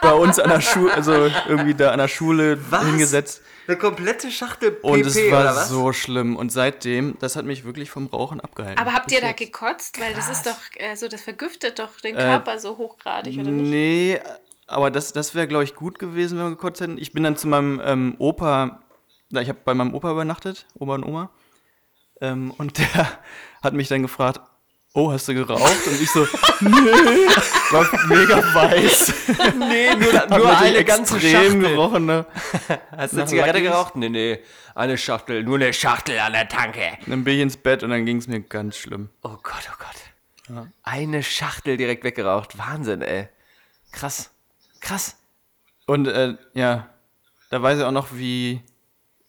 [0.01, 1.13] Bei uns an der Schule, also
[1.49, 2.85] irgendwie da an der Schule Was?
[2.85, 3.43] hingesetzt.
[3.67, 5.69] Eine komplette Schachtel PP, Und es war oder was?
[5.69, 6.37] so schlimm.
[6.37, 8.79] Und seitdem, das hat mich wirklich vom Rauchen abgehalten.
[8.81, 10.01] Aber habt ihr da gekotzt?
[10.01, 13.69] Weil das ist doch, äh, so, das vergiftet doch den Körper so hochgradig, oder nicht?
[13.69, 14.21] Nee,
[14.67, 16.97] aber das, das wäre, glaube ich, gut gewesen, wenn wir gekotzt hätten.
[16.97, 18.81] Ich bin dann zu meinem ähm, Opa,
[19.31, 21.31] na, ich habe bei meinem Opa übernachtet, Opa und Oma.
[22.21, 23.19] Ähm, und der
[23.63, 24.41] hat mich dann gefragt,
[24.95, 25.87] oh, hast du geraucht?
[25.87, 26.25] Und ich so,
[26.61, 26.71] nee,
[27.71, 29.15] war mega weiß.
[29.59, 31.61] Nee, nur, nur eine ganze Schachtel.
[31.61, 32.27] gerochen, ne?
[32.97, 33.95] Hast du eine Zigarette geraucht?
[33.97, 34.39] Nee, nee.
[34.75, 35.45] Eine Schachtel.
[35.45, 36.99] Nur eine Schachtel an der Tanke.
[37.07, 39.11] Dann bin ich ins Bett und dann ging es mir ganz schlimm.
[39.23, 40.67] Oh Gott, oh Gott.
[40.83, 42.57] Eine Schachtel direkt weggeraucht.
[42.57, 43.29] Wahnsinn, ey.
[43.93, 44.31] Krass.
[44.81, 45.17] Krass.
[45.87, 46.89] Und äh, ja,
[47.51, 48.63] da weiß ich auch noch, wie,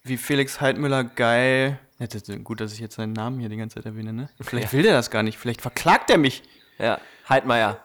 [0.03, 1.79] wie Felix Heidmüller geil.
[1.99, 4.29] Ja, das ist gut, dass ich jetzt seinen Namen hier die ganze Zeit erwähne, ne?
[4.41, 5.37] Vielleicht will der das gar nicht.
[5.37, 6.43] Vielleicht verklagt er mich.
[6.77, 6.99] Ja.
[7.27, 7.83] Heidmeier.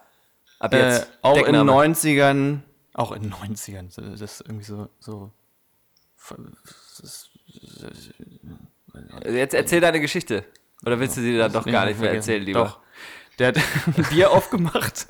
[0.61, 1.11] Ab Äh, jetzt.
[1.23, 1.71] auch in Deckname.
[1.83, 2.61] den 90ern.
[2.95, 3.91] Auch in den 90ern.
[3.91, 4.89] so- Das ist irgendwie so.
[5.01, 5.33] so
[9.29, 10.45] Jetzt erzähl deine Geschichte.
[10.85, 12.65] Oder willst du sie dann doch gar nicht mehr erzählen, lieber?
[12.65, 12.81] Doch.
[13.39, 13.57] Der hat
[13.97, 15.07] ein Bier aufgemacht.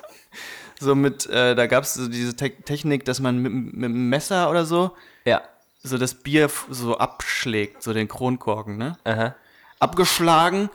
[0.79, 4.09] So mit, äh, da gab es so diese Te Technik, dass man mit, mit einem
[4.09, 4.95] Messer oder so
[5.25, 5.41] Ja.
[5.85, 8.97] So das Bier so abschlägt, so den Kronkorken, ne?
[9.03, 9.35] Aha.
[9.79, 10.69] abgeschlagen,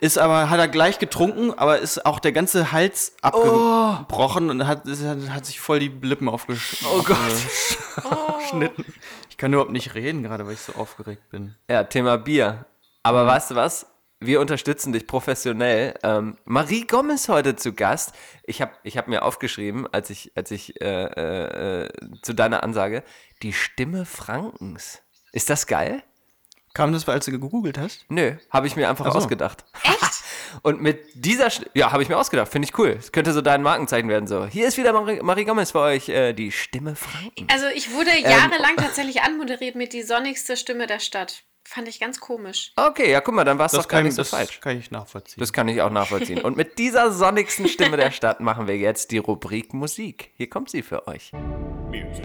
[0.00, 4.86] ist aber, hat er gleich getrunken, aber ist auch der ganze Hals abgebrochen und hat,
[4.86, 8.84] ist, hat, sich voll die Lippen aufgesch oh aufgeschnitten.
[9.30, 11.54] Ich kann überhaupt nicht reden, gerade weil ich so aufgeregt bin.
[11.68, 12.66] Ja, Thema Bier.
[13.02, 13.86] Aber weißt du was?
[14.20, 15.94] Wir unterstützen dich professionell.
[16.02, 18.12] Ähm, Marie Gomez heute zu Gast.
[18.44, 21.88] Ich habe ich hab mir aufgeschrieben, als ich, als ich äh, äh,
[22.22, 23.02] zu deiner Ansage,
[23.42, 25.02] die Stimme Frankens.
[25.32, 26.02] Ist das geil?
[26.72, 28.04] Kam das, als du gegoogelt hast?
[28.08, 29.18] Nö, habe ich mir einfach Ach so.
[29.18, 29.64] ausgedacht.
[29.82, 30.24] Echt?
[30.62, 32.50] Und mit dieser, St ja, habe ich mir ausgedacht.
[32.50, 32.94] Finde ich cool.
[32.96, 34.26] Das könnte so dein Markenzeichen werden.
[34.26, 37.46] So, hier ist wieder Marie, Marie Gomez für euch, äh, die Stimme Franken.
[37.50, 41.44] Also ich wurde Ähm, jahrelang tatsächlich anmoderiert mit die sonnigste Stimme der Stadt.
[41.66, 42.72] Fand ich ganz komisch.
[42.76, 44.60] Okay, ja, guck mal, dann war es doch gar kann, nicht so das falsch.
[44.60, 45.40] kann ich nachvollziehen.
[45.40, 46.42] Das kann ich auch nachvollziehen.
[46.42, 50.30] Und mit dieser sonnigsten Stimme der Stadt machen wir jetzt die Rubrik Musik.
[50.36, 51.32] Hier kommt sie für euch.
[51.90, 52.24] Music.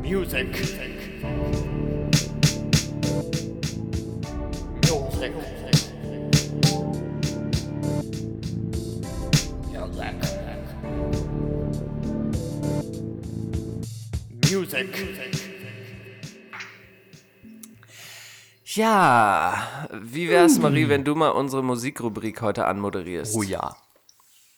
[0.00, 0.73] Music.
[18.74, 23.34] Ja, wie wär's, Marie, wenn du mal unsere Musikrubrik heute anmoderierst?
[23.36, 23.76] oh ja.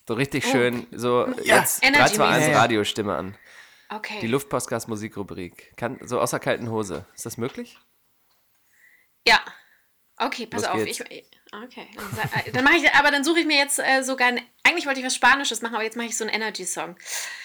[0.08, 2.56] So richtig schön, so jetzt Energy 3, 2, 1 Music.
[2.56, 3.36] Radiostimme an.
[3.88, 4.18] Okay.
[4.20, 5.76] Die Luftpostcast Musikrubrik.
[5.76, 7.04] Kann, so aus der kalten Hose.
[7.14, 7.78] Ist das möglich?
[9.26, 9.38] Ja.
[10.18, 10.84] Okay, pass Los auf.
[10.84, 11.00] geht's.
[11.00, 11.88] Ich, okay.
[11.94, 14.86] Dann, äh, dann mache ich, aber dann suche ich mir jetzt äh, sogar, ein, eigentlich
[14.86, 16.96] wollte ich was Spanisches machen, aber jetzt mache ich so einen Energy-Song.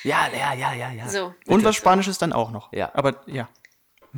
[0.03, 1.09] Ja, ja, ja, ja, ja.
[1.09, 2.72] So, Und was Spanisches dann auch noch.
[2.72, 2.91] Ja.
[2.93, 3.49] Aber ja.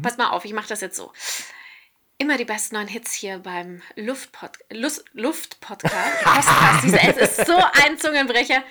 [0.01, 1.11] pass mal auf, ich mache das jetzt so.
[2.19, 5.93] Immer die besten neuen Hits hier beim Luftpod Lust Luftpodcast.
[6.23, 6.83] Podcast.
[6.83, 8.63] Diese- Es ist so ein Zungenbrecher.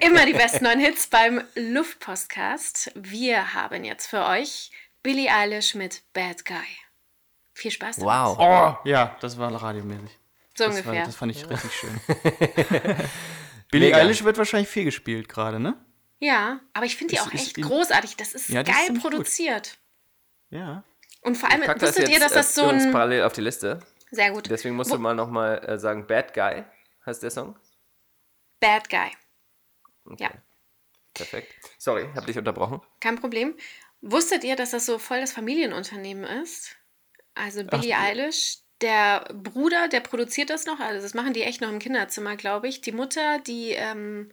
[0.00, 2.92] Immer die besten neuen Hits beim Luftpodcast.
[2.94, 4.70] Wir haben jetzt für euch
[5.02, 6.56] Billie Eilish mit Bad Guy.
[7.60, 8.08] Viel Spaß damit.
[8.10, 8.36] Wow.
[8.38, 10.18] Oh, ja, das war radiomäßig.
[10.56, 11.04] So Das, war, ungefähr.
[11.04, 12.00] das fand ich richtig schön.
[13.70, 13.98] Billie Mega.
[13.98, 15.76] Eilish wird wahrscheinlich viel gespielt gerade, ne?
[16.18, 18.16] Ja, aber ich finde die Ist- auch ist echt großartig.
[18.16, 19.00] Das ist Ja, ist geil gut.
[19.02, 19.78] produziert.
[20.50, 20.84] Ja.
[21.22, 22.92] Und vor allem, Pack das wusstet jetzt ihr, dass das so ein.
[22.92, 23.80] parallel auf die Liste.
[24.10, 24.48] Sehr gut.
[24.50, 26.64] Deswegen musst Wo- du mal nochmal äh, sagen, Bad Guy
[27.06, 27.56] heißt der Song.
[28.58, 29.10] Bad Guy.
[30.18, 30.30] Ja,
[31.14, 31.52] Perfekt.
[31.78, 32.80] Sorry, hab dich unterbrochen.
[33.00, 33.54] kein Problem.
[34.00, 36.76] Wusstet ihr, dass das so voll das Familienunternehmen ist?
[37.40, 41.70] Also Billie Eilish, der Bruder, der produziert das noch, also das machen die echt noch
[41.70, 42.80] im Kinderzimmer, glaube ich.
[42.80, 44.30] Die Mutter, die, ähm,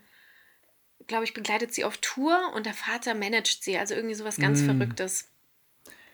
[1.08, 4.62] glaube ich, begleitet sie auf Tour und der Vater managt sie, also irgendwie sowas ganz
[4.62, 4.66] Mm.
[4.66, 5.30] Verrücktes.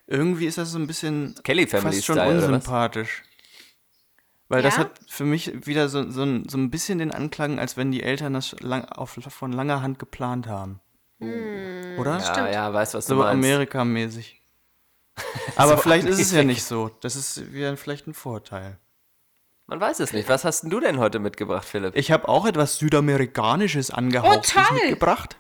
[0.06, 2.48] Irgendwie ist das so ein bisschen Kelly Family fast schon Style, oder was?
[2.48, 3.24] unsympathisch.
[4.50, 4.82] Weil das Ja?
[4.82, 8.04] hat für mich wieder so, so, ein, so ein bisschen den Anklang, als wenn die
[8.04, 10.80] Eltern das lang, auf, von langer Hand geplant haben.
[11.98, 12.20] Oder?
[12.20, 13.32] Ja, ja, weißt was du So meinst.
[13.34, 14.42] Amerika-mäßig.
[15.56, 16.90] Aber vielleicht ist es ja nicht so.
[17.02, 18.80] Das ist wieder vielleicht ein Vorteil.
[19.68, 20.28] Man weiß es nicht.
[20.28, 21.96] Was hast denn du denn heute mitgebracht, Philipp?
[21.96, 25.38] Ich habe auch etwas Südamerikanisches angehauchtes Oh, mitgebracht.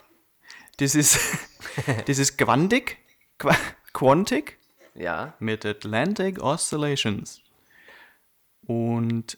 [0.77, 1.19] Das ist,
[2.05, 2.97] das ist Quantic,
[3.37, 3.57] Qua-
[3.93, 4.59] Quantic
[4.95, 5.33] Ja.
[5.39, 7.41] mit Atlantic Oscillations.
[8.65, 9.37] Und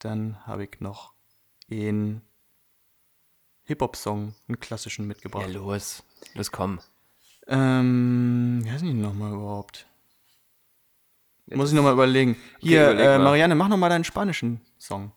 [0.00, 1.14] dann habe ich noch
[1.70, 2.20] einen
[3.64, 5.48] Hip-Hop-Song, einen klassischen Ja, mitgebracht.
[5.48, 6.02] los.
[6.34, 6.80] Los, komm.
[7.48, 9.86] Ähm, wie heißt die nochmal überhaupt?
[11.46, 12.36] Jetzt Muss ich nochmal überlegen.
[12.58, 13.24] Hier, überleg äh, mal.
[13.24, 15.12] Marianne, mach nochmal deinen spanischen Song.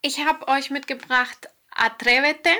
[0.00, 2.50] Ich habe euch mitgebracht Atrévete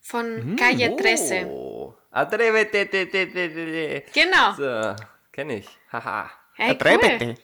[0.00, 1.46] von Calle 13.
[1.48, 1.94] Oh.
[2.10, 2.86] Atrévete.
[2.90, 4.04] te, te, te, te.
[4.12, 4.52] Genau.
[4.54, 4.94] So,
[5.32, 5.68] kenn ich.
[5.90, 6.30] Haha.
[6.54, 7.34] Hey, cool.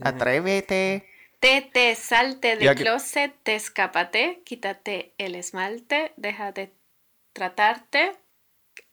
[0.00, 1.02] Atrévete.
[1.40, 6.70] Te, te, salte del Ja, closet, te, escápate, quítate el esmalte, deja de
[7.32, 8.12] tratarte,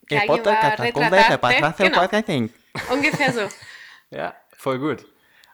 [0.08, 2.34] que alguien va a retratarte.
[2.34, 3.42] Genau, ungefähr so.
[4.10, 5.06] Ja, voll gut.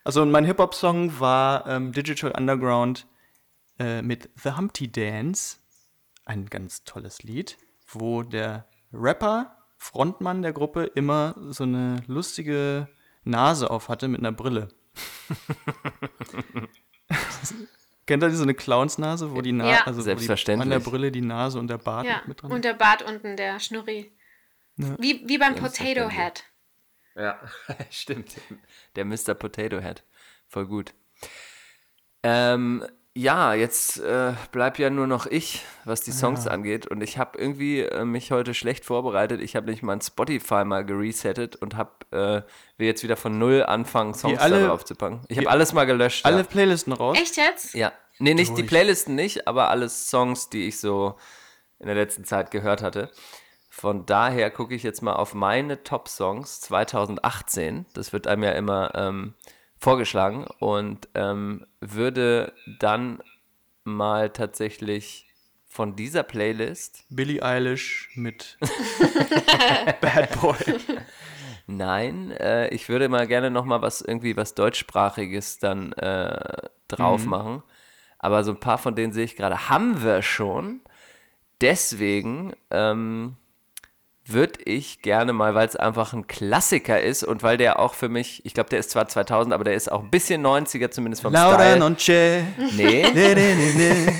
[0.03, 3.07] Also mein Hip-Hop-Song war ähm, Digital Underground
[3.79, 5.57] äh, mit The Humpty Dance.
[6.25, 12.87] Ein ganz tolles Lied, wo der Rapper, Frontmann der Gruppe, immer so eine lustige
[13.23, 14.69] Nase auf hatte mit einer Brille.
[18.05, 19.83] Kennt ihr so eine Clownsnase, wo die Nase, Ja.
[19.85, 20.63] also wo die, Selbstverständlich.
[20.65, 23.37] an der Brille die Nase und der Bart Ja, mit dran und der Bart unten,
[23.37, 24.11] der Schnurri.
[24.75, 26.43] Wie, wie beim Potato Head.
[27.15, 27.39] Ja,
[27.91, 28.35] stimmt.
[28.95, 29.33] Der Mr.
[29.35, 30.03] Potato Head.
[30.47, 30.93] Voll gut.
[32.23, 36.87] Ähm, ja, jetzt äh, bleib ja nur noch ich, was die Songs angeht.
[36.87, 39.39] Und ich habe irgendwie äh, mich heute schlecht vorbereitet.
[39.41, 42.41] Ich habe nämlich mein Spotify mal geresettet und habe äh,
[42.79, 45.21] will jetzt wieder von null anfangen, Songs alle- da drauf zu packen.
[45.27, 46.25] Ich habe die- alles mal gelöscht.
[46.25, 46.43] Alle ja.
[46.43, 47.15] Playlisten raus.
[47.21, 47.75] Echt jetzt?
[47.75, 48.67] Ja, nee, nicht die Durch.
[48.69, 51.15] Playlisten nicht, aber alle Songs, die ich so
[51.77, 53.11] in der letzten Zeit gehört hatte.
[53.75, 57.87] Von daher gucke ich jetzt mal auf meine Top-Songs 2018.
[57.95, 59.33] Das wird einem ja immer ähm,
[59.79, 63.23] vorgeschlagen und ähm, würde dann
[63.83, 65.25] mal tatsächlich
[65.65, 68.59] von dieser Playlist, Billie Eilish mit
[70.01, 70.77] Bad Boy.
[71.65, 77.25] nein, äh, ich würde mal gerne noch mal was irgendwie was deutschsprachiges dann äh, drauf
[77.25, 77.63] machen.
[78.19, 80.81] Aber so ein paar von denen sehe ich gerade, haben wir schon.
[81.59, 83.35] Deswegen ähm,
[84.25, 88.07] würde ich gerne mal, weil es einfach ein Klassiker ist und weil der auch für
[88.09, 91.21] mich, ich glaube, der ist zwar 2000, aber der ist auch ein bisschen 90er zumindest
[91.23, 91.79] vom Laura Style.
[91.79, 92.43] Nonche.
[92.77, 93.73] Nee, Ne, ne, ne,
[94.05, 94.13] ne.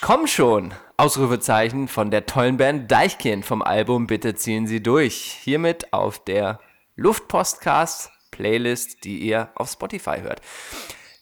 [0.00, 0.74] komm schon!
[0.96, 5.38] Ausrufezeichen von der tollen Band Deichkind vom Album Bitte ziehen Sie durch.
[5.42, 6.58] Hiermit auf der
[6.96, 10.40] Luftpostcast Playlist, die ihr auf Spotify hört.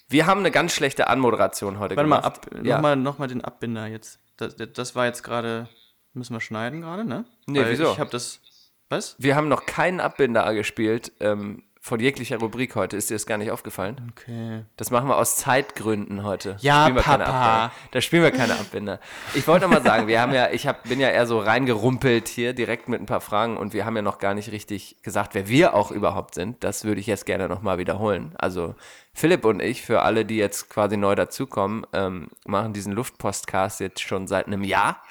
[0.08, 2.38] Wir haben eine ganz schlechte Anmoderation heute Warte mal, gemacht.
[2.38, 2.76] ab, ja.
[2.76, 4.18] nochmal noch mal den Abbinder jetzt.
[4.36, 5.68] Das, das war jetzt gerade.
[6.14, 7.24] Müssen wir schneiden gerade, ne?
[7.46, 7.92] Nee, Weil wieso?
[7.92, 8.40] Ich habe das.
[8.88, 9.16] Was?
[9.18, 12.96] Wir haben noch keinen Abbinder gespielt ähm, von jeglicher Rubrik heute.
[12.96, 14.12] Ist dir das gar nicht aufgefallen?
[14.12, 14.64] Okay.
[14.76, 16.56] Das machen wir aus Zeitgründen heute.
[16.60, 17.72] Ja, Spielen Papa.
[17.90, 19.00] Da spielen wir keine Abbinder.
[19.34, 22.28] Ich wollte noch mal sagen, wir haben ja, ich hab, bin ja eher so reingerumpelt
[22.28, 25.34] hier direkt mit ein paar Fragen und wir haben ja noch gar nicht richtig gesagt,
[25.34, 26.62] wer wir auch überhaupt sind.
[26.62, 28.34] Das würde ich jetzt gerne noch mal wiederholen.
[28.38, 28.76] Also
[29.12, 34.00] Philipp und ich, für alle, die jetzt quasi neu dazukommen, ähm, machen diesen Luftpostcast jetzt
[34.00, 35.02] schon seit einem Jahr.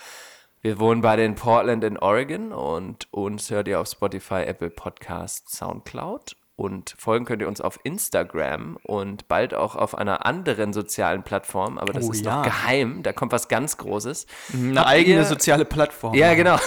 [0.66, 5.54] Wir wohnen beide in Portland in Oregon und uns hört ihr auf Spotify, Apple Podcast,
[5.54, 6.38] Soundcloud.
[6.56, 11.78] und folgen könnt ihr uns auf Instagram und bald auch auf einer anderen sozialen Plattform,
[11.78, 12.38] aber das Oh ist ja.
[12.38, 14.26] noch geheim, da kommt was ganz Großes.
[14.54, 16.14] Eine Habt eigene ihr- soziale Plattform.
[16.14, 16.58] Ja, genau.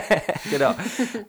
[0.50, 0.74] genau.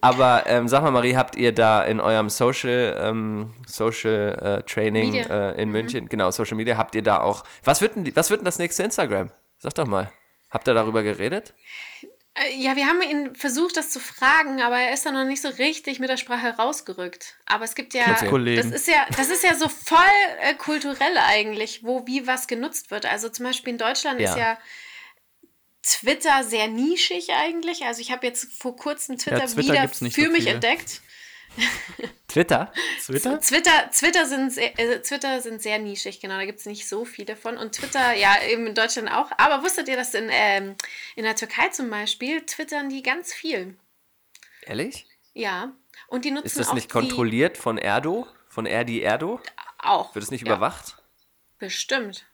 [0.00, 5.14] Aber ähm, sag mal, Marie, habt ihr da in eurem Social, ähm, Social äh, Training
[5.14, 8.40] äh, in München, genau, Social Media, habt ihr da auch, was wird denn, was wird
[8.40, 9.30] denn das nächste Instagram?
[9.58, 10.10] Sag doch mal.
[10.50, 11.54] Habt ihr darüber geredet?
[12.36, 15.42] Äh, Ja, wir haben ihn versucht, das zu fragen, aber er ist da noch nicht
[15.42, 17.36] so richtig mit der Sprache rausgerückt.
[17.46, 19.98] Aber es gibt ja, das ist ja, das ist ja so voll
[20.40, 23.06] äh, kulturell eigentlich, wo wie was genutzt wird.
[23.06, 24.30] Also zum Beispiel in Deutschland Ja.
[24.30, 24.58] ist ja
[25.82, 27.84] Twitter sehr nischig eigentlich.
[27.84, 31.00] Also ich habe jetzt vor kurzem Twitter, Twitter wieder für so mich entdeckt.
[32.28, 32.72] Twitter?
[33.04, 33.40] Twitter?
[33.40, 37.04] Twitter, Twitter, sind, sehr- äh, Twitter sind sehr nischig, genau, da gibt es nicht so
[37.04, 37.56] viele von.
[37.56, 39.30] Und Twitter, ja, eben in Deutschland auch.
[39.38, 40.76] Aber wusstet ihr, dass in, ähm,
[41.14, 43.76] in der Türkei zum Beispiel twittern die ganz viel?
[44.62, 45.06] Ehrlich?
[45.32, 45.72] Ja.
[46.08, 48.26] Und die nutzen Ist das auch nicht die- kontrolliert von Erdo?
[48.48, 49.40] Von Erdi Erdo?
[49.78, 50.14] Auch.
[50.14, 50.96] Wird es nicht ja, überwacht?
[51.58, 52.26] Bestimmt.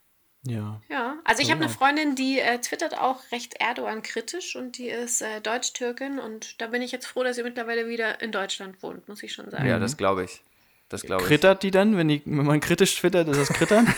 [0.45, 0.81] Ja.
[0.89, 1.19] Ja.
[1.25, 1.67] Also ich habe Ja.
[1.67, 6.61] eine Freundin, die äh, twittert auch recht Erdogan kritisch und die ist äh, Deutsch-Türkin und
[6.61, 9.49] da bin ich jetzt froh, dass sie mittlerweile wieder in Deutschland wohnt, muss ich schon
[9.51, 9.69] sagen.
[9.69, 10.43] Ja, das glaube ich.
[10.89, 11.29] Das glaube ich.
[11.29, 13.87] Krittert die dann, wenn, die, wenn man kritisch twittert, ist das Krittern?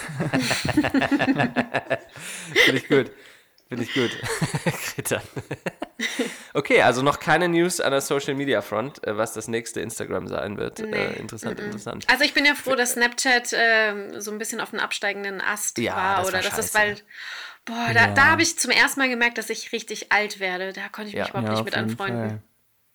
[2.53, 3.11] Finde ich gut.
[3.69, 4.11] Finde ich gut.
[4.95, 5.23] Krittern.
[6.53, 10.29] okay, also noch keine News an der Social Media Front, äh, was das nächste Instagram
[10.29, 10.81] sein wird.
[10.81, 10.91] Nee.
[10.91, 12.05] Äh, interessant, interessant.
[12.11, 15.79] Also ich bin ja froh, dass Snapchat ähm, so ein bisschen auf den absteigenden Ast
[15.79, 16.17] Ja, war.
[16.19, 17.05] das oder war dass das bald.
[17.65, 20.73] Boah, da, da habe ich zum ersten Mal gemerkt, dass ich richtig alt werde.
[20.75, 21.31] Da konnte ich mich Ja.
[21.31, 22.29] überhaupt ja, nicht mit anfreunden.
[22.29, 22.43] Fall.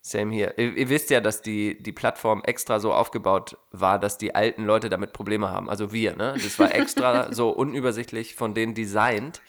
[0.02, 0.56] Same hier.
[0.58, 4.64] Ihr, ihr wisst ja, dass die, die Plattform extra so aufgebaut war, dass die alten
[4.64, 5.68] Leute damit Probleme haben.
[5.68, 6.36] Also wir, ne?
[6.42, 9.42] Das war extra so unübersichtlich von denen designt,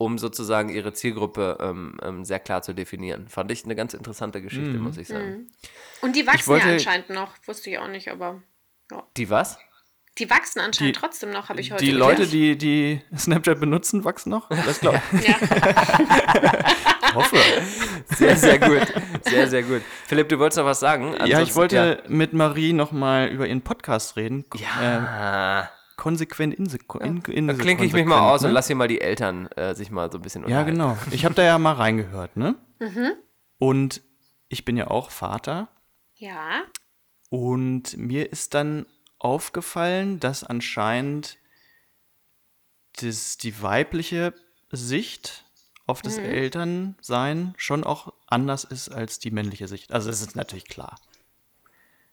[0.00, 3.28] um sozusagen ihre Zielgruppe ähm, ähm, sehr klar zu definieren.
[3.28, 4.82] Fand ich eine ganz interessante Geschichte, Mhm.
[4.82, 5.48] muss ich sagen.
[6.00, 7.32] Und die wachsen wollte- ja anscheinend noch.
[7.44, 8.42] Wusste ich auch nicht, aber
[9.18, 9.58] Die was?
[10.18, 12.18] die wachsen anscheinend Die- trotzdem noch, habe ich heute Die gelernt.
[12.18, 14.48] Leute, die, die Snapchat benutzen, wachsen noch?
[14.48, 15.28] Das glaube ich.
[15.28, 15.36] Ja.
[17.14, 17.36] hoffe.
[18.16, 18.86] Sehr, sehr gut.
[19.22, 19.82] Sehr, sehr gut.
[20.06, 21.12] Philipp, du wolltest noch was sagen?
[21.12, 24.44] Ja, ich Ansonsten- wollte mit Marie nochmal über ihren Podcast reden.
[24.56, 25.60] Ja.
[25.62, 25.66] Äh,
[26.00, 26.66] konsequent in,
[27.00, 28.48] in, in Da klinke ich mich mal aus ne?
[28.48, 30.72] und lass hier mal die Eltern äh, sich mal so ein bisschen Ja, unterhalten.
[30.72, 30.96] genau.
[31.12, 32.56] Ich habe da ja mal reingehört, ne?
[33.58, 34.02] Und
[34.48, 35.68] ich bin ja auch Vater.
[36.16, 36.62] ja.
[37.32, 38.86] Und mir ist dann
[39.20, 41.38] aufgefallen, dass anscheinend
[43.00, 44.34] das, die weibliche
[44.72, 45.44] Sicht
[45.86, 49.92] auf das Elternsein schon auch anders ist als die männliche Sicht.
[49.92, 50.98] Also das ist natürlich klar.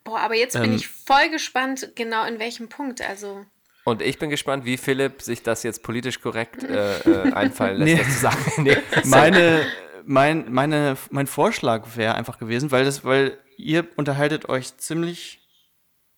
[0.04, 3.00] Boah, aber jetzt bin Ähm, ich voll gespannt, genau in welchem Punkt.
[3.00, 3.44] Also.
[3.88, 7.96] Und ich bin gespannt, wie Philipp sich das jetzt politisch korrekt äh, äh, einfallen lässt,
[7.96, 7.98] Nee.
[8.04, 8.62] das zu sagen.
[8.62, 8.76] Nee.
[9.04, 9.66] Meine,
[10.04, 15.40] mein, meine, mein Vorschlag wäre einfach gewesen, weil das, weil ihr unterhaltet euch ziemlich,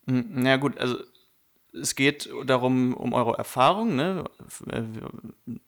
[0.06, 0.96] hm, na gut, also
[1.72, 4.24] es geht darum, um eure Erfahrung, ne,
[4.66, 4.82] äh,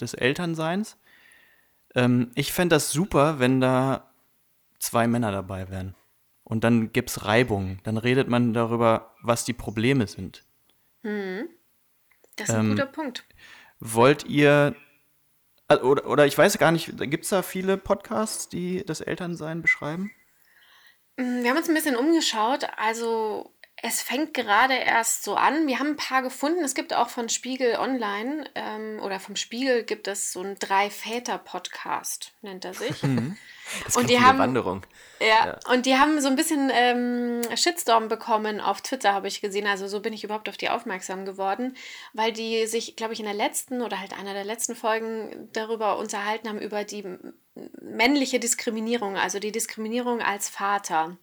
[0.00, 0.96] des Elternseins.
[1.94, 4.10] Ähm, ich fände das super, wenn da
[4.80, 5.94] zwei Männer dabei wären.
[6.42, 7.78] Und dann gibt's Reibung.
[7.84, 10.44] Dann redet man darüber, was die Probleme sind.
[12.36, 13.24] Das ist ein Ähm, guter Punkt.
[13.80, 14.76] Wollt ihr,
[15.68, 20.12] oder, oder ich weiß gar nicht, gibt es da viele Podcasts, die das Elternsein beschreiben?
[21.16, 22.66] Wir haben uns ein bisschen umgeschaut.
[22.76, 23.54] Also
[23.84, 25.66] es fängt gerade erst so an.
[25.66, 26.62] Wir haben ein paar gefunden.
[26.64, 32.32] Es gibt auch von Spiegel Online ähm, oder vom Spiegel gibt es so einen Drei-Väter-Podcast,
[32.42, 33.02] nennt er sich.
[33.84, 34.84] Das Und die haben- Wanderung.
[35.20, 39.66] Ja, und die haben so ein bisschen ähm, Shitstorm bekommen auf Twitter, habe ich gesehen.
[39.68, 41.76] Also so bin ich überhaupt auf die aufmerksam geworden,
[42.12, 45.96] weil die sich, glaube ich, in der letzten oder halt einer der letzten Folgen darüber
[45.96, 47.04] unterhalten haben, über die
[47.80, 51.16] männliche Diskriminierung, also die Diskriminierung als Vater.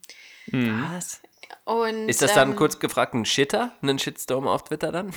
[0.50, 1.20] Was?
[1.64, 3.72] Und, Ist das dann ähm, kurz gefragt ein Shitter?
[3.82, 5.12] Ein Shitstorm auf Twitter dann?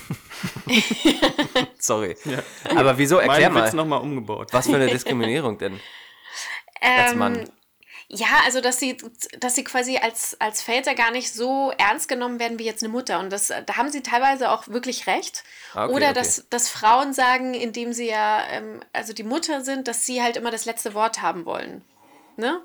[1.79, 2.15] Sorry.
[2.75, 3.17] Aber wieso?
[3.17, 3.67] Erklär Mein mal.
[3.67, 4.49] Witz nochmal umgebaut.
[4.51, 5.79] Was für eine Diskriminierung denn?
[6.79, 7.49] Als Ähm, Mann.
[8.09, 8.97] Ja, also dass sie,
[9.39, 12.91] dass sie quasi als, als Väter gar nicht so ernst genommen werden wie jetzt eine
[12.91, 13.19] Mutter.
[13.19, 15.43] Und das, da haben sie teilweise auch wirklich recht.
[15.73, 16.19] Ah, okay, Oder okay.
[16.19, 20.37] Dass, dass Frauen sagen, indem sie ja, ähm, also die Mutter sind, dass sie halt
[20.37, 21.83] immer das letzte Wort haben wollen.
[22.35, 22.61] Ne?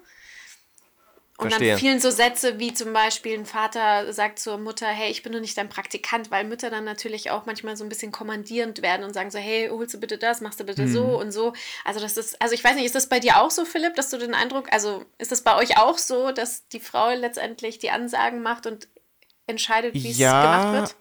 [1.40, 1.70] Und Verstehe.
[1.70, 5.32] dann fielen so Sätze wie zum Beispiel ein Vater sagt zur Mutter, hey, ich bin
[5.32, 9.04] doch nicht dein Praktikant, weil Mütter dann natürlich auch manchmal so ein bisschen kommandierend werden
[9.04, 11.52] und sagen so, hey, holst du bitte das, machst du bitte so und so.
[11.84, 14.10] Also das ist, also ich weiß nicht, ist das bei dir auch so, Philipp, dass
[14.10, 17.90] du den Eindruck, also ist das bei euch auch so, dass die Frau letztendlich die
[17.90, 18.88] Ansagen macht und
[19.46, 20.96] entscheidet, wie es Ja, gemacht wird?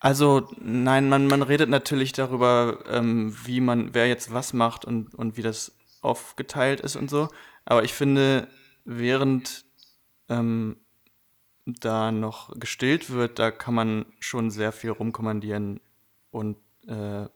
[0.00, 5.14] Also, nein, man, man redet natürlich darüber, ähm, wie man, wer jetzt was macht und,
[5.14, 7.28] und wie das aufgeteilt ist und so.
[7.64, 8.48] Aber ich finde,
[8.84, 9.64] während
[10.28, 10.76] ähm,
[11.66, 15.80] da noch gestillt wird, da kann man schon sehr viel rumkommandieren
[16.30, 16.56] und
[16.86, 17.26] äh,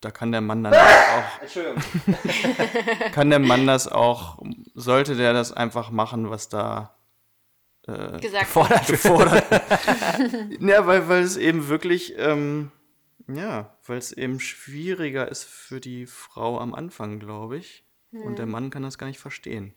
[0.00, 1.82] da kann der Mann dann auch, Entschuldigung.
[3.12, 4.42] kann der Mann das auch,
[4.74, 6.94] sollte der das einfach machen, was da
[8.20, 8.46] gesagt.
[8.46, 8.86] Fordert.
[8.86, 10.60] gefordert wird.
[10.62, 12.70] ja, weil, weil es eben wirklich, ähm,
[13.28, 17.84] ja, weil es eben schwieriger ist für die Frau am Anfang, glaube ich.
[18.12, 19.74] Und der Mann kann das gar nicht verstehen.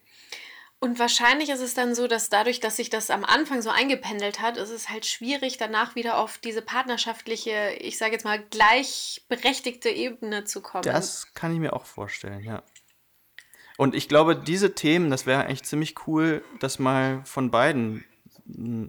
[0.79, 4.41] Und wahrscheinlich ist es dann so, dass dadurch, dass sich das am Anfang so eingependelt
[4.41, 9.89] hat, ist es halt schwierig, danach wieder auf diese partnerschaftliche, ich sage jetzt mal, gleichberechtigte
[9.89, 10.83] Ebene zu kommen.
[10.83, 12.61] Das kann ich mir auch vorstellen, ja.
[13.77, 18.03] Und ich glaube, diese Themen, das wäre eigentlich ziemlich cool, das mal von beiden
[18.45, 18.87] mm,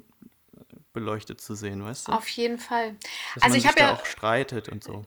[0.93, 2.13] beleuchtet zu sehen, weißt du?
[2.13, 2.97] Auf jeden Fall.
[3.35, 5.05] Dass also man ich sich habe da ja, auch streitet und so.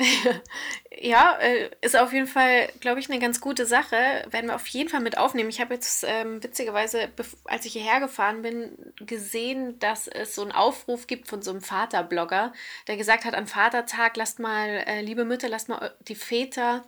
[1.00, 3.96] ja, äh, ist auf jeden Fall, glaube ich, eine ganz gute Sache.
[4.30, 5.48] Werden wir auf jeden Fall mit aufnehmen.
[5.48, 7.08] Ich habe jetzt ähm, witzigerweise,
[7.44, 11.60] als ich hierher gefahren bin, gesehen, dass es so einen Aufruf gibt von so einem
[11.60, 12.52] Vaterblogger,
[12.86, 16.84] der gesagt hat, an Vatertag, lasst mal, äh, liebe Mütter, lasst mal die Väter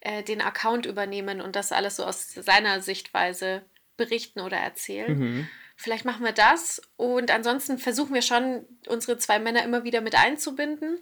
[0.00, 3.62] äh, den Account übernehmen und das alles so aus seiner Sichtweise
[3.96, 5.48] berichten oder erzählen.
[5.78, 10.14] Vielleicht machen wir das und ansonsten versuchen wir schon, unsere zwei Männer immer wieder mit
[10.14, 10.98] einzubinden.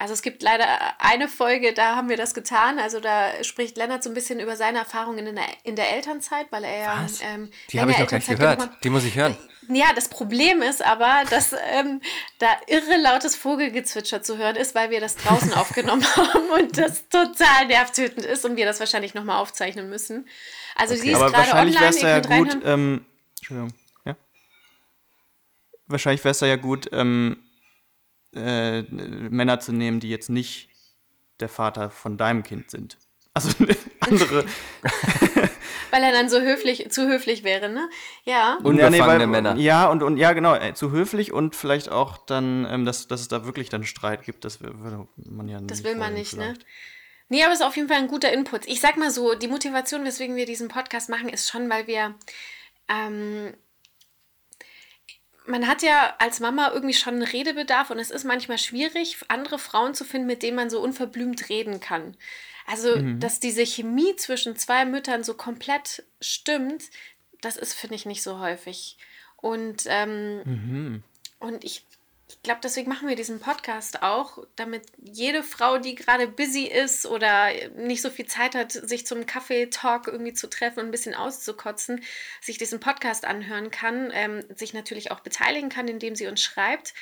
[0.00, 0.66] Also es gibt leider
[0.98, 2.78] eine Folge, da haben wir das getan.
[2.78, 6.46] Also da spricht Lennart so ein bisschen über seine Erfahrungen in der, in der Elternzeit,
[6.50, 7.20] weil er ja Was?
[7.20, 8.76] ähm, Die habe ich noch gar nicht Elternzeit gehört.
[8.76, 8.84] hat.
[8.84, 9.36] Die muss ich hören.
[9.68, 12.00] Ja, das Problem ist aber, dass ähm,
[12.38, 17.06] da irre lautes Vogelgezwitscher zu hören ist, weil wir das draußen aufgenommen haben und das
[17.10, 20.26] total nervtötend ist und wir das wahrscheinlich nochmal aufzeichnen müssen.
[20.76, 23.04] Also sie ist Aber gerade wahrscheinlich wäre online, es ihr da ja gut, ähm,
[23.36, 23.74] Entschuldigung,
[24.06, 24.16] ja?
[25.88, 27.36] Wahrscheinlich wäre es da ja gut, ähm,
[28.34, 30.70] äh, Männer zu nehmen, die jetzt nicht
[31.40, 32.98] der Vater von deinem Kind sind.
[33.34, 33.50] Also
[34.00, 34.44] andere.
[35.90, 37.88] Weil er dann so höflich, zu höflich wäre, ne?
[38.24, 38.58] Ja.
[38.62, 39.56] Unbefangene Männer.
[39.56, 43.20] Ja, und, und ja, genau, äh, zu höflich und vielleicht auch dann, ähm, dass, dass
[43.20, 46.36] es da wirklich dann Streit gibt, das würde man ja Das nicht will man nicht,
[46.36, 46.44] ne?
[46.44, 46.66] vielleicht.
[47.28, 48.66] Nee, aber es ist auf jeden Fall ein guter Input.
[48.66, 52.14] Ich sag mal so, die Motivation, weswegen wir diesen Podcast machen, ist schon, weil wir.
[52.88, 53.54] Ähm,
[55.50, 59.58] man hat ja als Mama irgendwie schon einen Redebedarf und es ist manchmal schwierig, andere
[59.58, 62.16] Frauen zu finden, mit denen man so unverblümt reden kann.
[62.66, 66.84] Also, dass diese Chemie zwischen zwei Müttern so komplett stimmt,
[67.40, 68.96] das ist, finde ich, nicht so häufig.
[69.36, 70.42] Und, ähm,
[71.40, 71.84] und ich,
[72.42, 77.04] ich glaube, deswegen machen wir diesen Podcast auch, damit jede Frau, die gerade busy ist
[77.04, 81.14] oder nicht so viel Zeit hat, sich zum Kaffee-Talk irgendwie zu treffen und ein bisschen
[81.14, 82.02] auszukotzen,
[82.40, 86.94] sich diesen Podcast anhören kann, ähm, sich natürlich auch beteiligen kann, indem sie uns schreibt,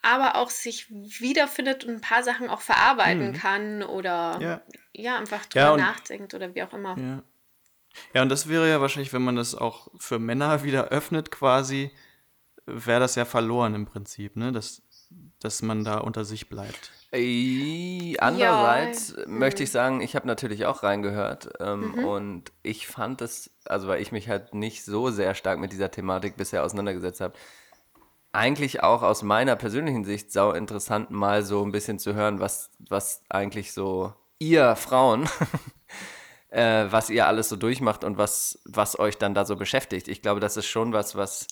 [0.00, 4.62] aber auch sich wiederfindet und ein paar Sachen auch verarbeiten kann oder ja,
[4.94, 5.18] Ja.
[5.18, 6.96] einfach drüber Ja, und- nachdenkt oder wie auch immer.
[6.98, 7.22] Ja.
[8.14, 11.90] Ja, und das wäre ja wahrscheinlich, wenn man das auch für Männer wieder öffnet, quasi,
[12.66, 14.52] wäre das ja verloren im Prinzip, ne?
[14.52, 14.82] Dass,
[15.40, 16.92] dass man da unter sich bleibt.
[17.12, 22.04] Ey, Andererseits Ja, möchte ich sagen, ich habe natürlich auch reingehört ähm, Mhm.
[22.04, 25.90] und ich fand es, also weil ich mich halt nicht so sehr stark mit dieser
[25.90, 27.34] Thematik bisher auseinandergesetzt habe,
[28.32, 32.70] eigentlich auch aus meiner persönlichen Sicht sau interessant, mal so ein bisschen zu hören, was,
[32.78, 35.26] was eigentlich so ihr Frauen,
[36.50, 40.08] äh, was ihr alles so durchmacht und was, was euch dann da so beschäftigt.
[40.08, 41.46] Ich glaube, das ist schon was, was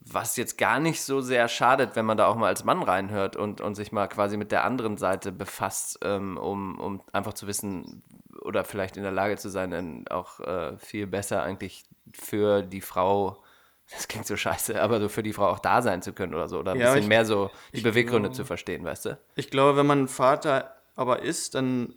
[0.00, 3.36] was jetzt gar nicht so sehr schadet, wenn man da auch mal als Mann reinhört
[3.36, 7.46] und, und sich mal quasi mit der anderen Seite befasst, ähm, um, um einfach zu
[7.46, 8.02] wissen
[8.42, 12.80] oder vielleicht in der Lage zu sein, dann auch äh, viel besser eigentlich für die
[12.80, 13.42] Frau,
[13.90, 16.48] das klingt so scheiße, aber so für die Frau auch da sein zu können oder
[16.48, 16.58] so.
[16.60, 19.18] Oder ein Ja, bisschen ich- mehr so die Beweggründe glaube- zu verstehen, weißt du?
[19.34, 21.94] Ich glaube, wenn man Vater aber ist, dann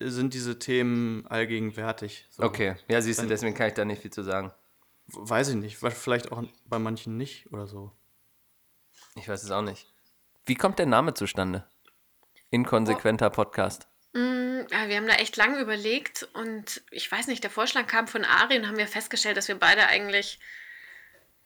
[0.00, 2.26] sind diese Themen allgegenwärtig.
[2.30, 2.42] So.
[2.42, 4.52] Okay, ja, siehst du, deswegen kann ich da nicht viel zu sagen.
[5.06, 7.92] Weiß ich nicht, weil vielleicht auch bei manchen nicht oder so.
[9.16, 9.92] Ich weiß es auch nicht.
[10.46, 11.66] Wie kommt der Name zustande?
[12.50, 13.88] Inkonsequenter Podcast.
[14.70, 18.24] Ja, wir haben da echt lange überlegt und ich weiß nicht, der Vorschlag kam von
[18.24, 20.38] Ari und haben wir festgestellt, dass wir beide eigentlich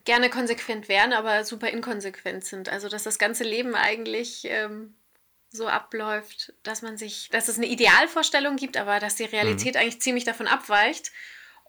[0.04, 2.68] gerne konsequent wären, aber super inkonsequent sind.
[2.68, 4.94] Also, dass das ganze Leben eigentlich ähm,
[5.50, 10.00] so abläuft, dass man sich, dass es eine Idealvorstellung gibt, aber dass die Realität eigentlich
[10.00, 11.10] ziemlich davon abweicht.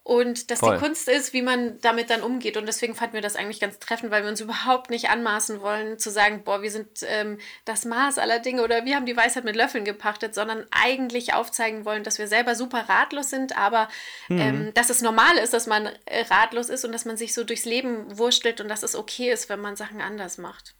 [0.07, 0.77] Und dass Voll.
[0.77, 2.55] die Kunst ist, wie man damit dann umgeht.
[2.55, 5.99] Und deswegen fanden wir das eigentlich ganz treffend, weil wir uns überhaupt nicht anmaßen wollen,
[5.99, 9.43] zu sagen, boah, wir sind ähm, das Maß aller Dinge oder wir haben die Weisheit
[9.43, 13.89] mit Löffeln gepachtet, sondern eigentlich aufzeigen wollen, dass wir selber super ratlos sind, aber
[14.29, 17.43] ähm, dass es normal ist, dass man äh, ratlos ist und dass man sich so
[17.43, 20.73] durchs Leben wurstelt und dass es okay ist, wenn man Sachen anders macht.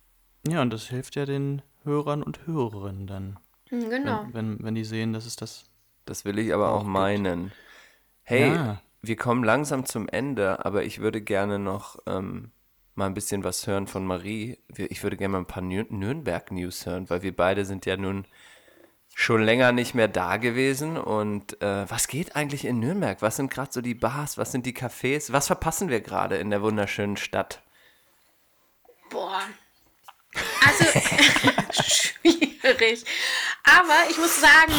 [0.47, 3.39] Ja, und das hilft ja den Hörern und Hörerinnen dann.
[3.67, 4.25] Hm, Genau.
[4.31, 5.65] Wenn, wenn, wenn die sehen, dass es das.
[6.05, 7.51] Das will ich aber auch meinen.
[8.23, 8.81] Hey, Ja.
[9.01, 12.51] Wir kommen langsam zum Ende, aber ich würde gerne noch ähm,
[12.95, 14.57] mal ein bisschen was hören von Marie.
[14.75, 18.25] Ich würde gerne mal ein paar Nür Nürnberg-News hören, weil wir beide sind ja nun
[19.13, 20.97] schon länger nicht mehr da gewesen.
[20.97, 23.21] Und äh, was geht eigentlich in Nürnberg?
[23.21, 24.37] Was sind gerade so die Bars?
[24.37, 25.31] Was sind die Cafés?
[25.31, 27.61] Was verpassen wir gerade in der wunderschönen Stadt?
[29.09, 29.41] Boah.
[30.65, 30.85] Also,
[31.83, 33.05] schwierig.
[33.63, 34.73] Aber ich muss sagen,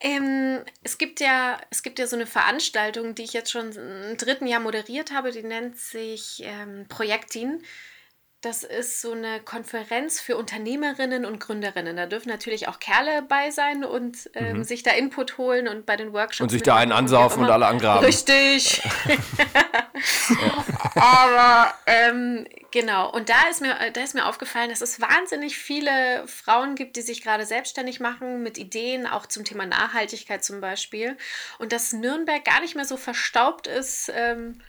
[0.00, 4.16] ähm, es, gibt ja, es gibt ja so eine Veranstaltung, die ich jetzt schon im
[4.16, 7.62] dritten Jahr moderiert habe, die nennt sich ähm, Projektin.
[8.40, 11.96] Das ist so eine Konferenz für Unternehmerinnen und Gründerinnen.
[11.96, 15.96] Da dürfen natürlich auch Kerle bei sein und ähm, sich da Input holen und bei
[15.96, 16.38] den Workshops.
[16.38, 16.44] Mhm.
[16.44, 18.04] Und sich da einen ansaufen und alle angraben.
[18.04, 18.80] Richtig.
[20.94, 26.26] Aber ähm, genau, und da ist, mir, da ist mir aufgefallen, dass es wahnsinnig viele
[26.28, 31.16] Frauen gibt, die sich gerade selbstständig machen mit Ideen, auch zum Thema Nachhaltigkeit zum Beispiel.
[31.58, 34.60] Und dass Nürnberg gar nicht mehr so verstaubt ist, ähm,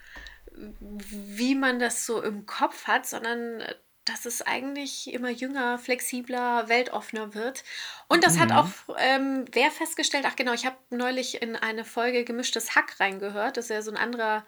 [0.80, 6.68] wie man das so im Kopf hat, sondern äh, dass es eigentlich immer jünger, flexibler,
[6.68, 7.64] weltoffener wird.
[8.08, 12.24] Und das hat auch ähm, wer festgestellt, ach genau, ich habe neulich in eine Folge
[12.24, 14.44] Gemischtes Hack reingehört, das ist ja so ein anderer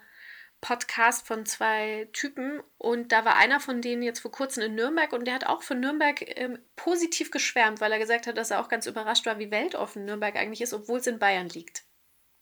[0.59, 5.11] Podcast von zwei Typen und da war einer von denen jetzt vor kurzem in Nürnberg
[5.13, 8.61] und der hat auch von Nürnberg ähm, positiv geschwärmt, weil er gesagt hat, dass er
[8.61, 11.83] auch ganz überrascht war, wie weltoffen Nürnberg eigentlich ist, obwohl es in Bayern liegt.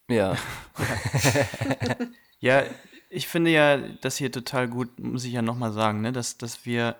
[0.07, 0.38] Ja.
[2.41, 2.65] Ja,
[3.14, 6.12] ich finde ja das hier total gut, muss ich ja nochmal sagen, ne?
[6.12, 6.95] dass, dass wir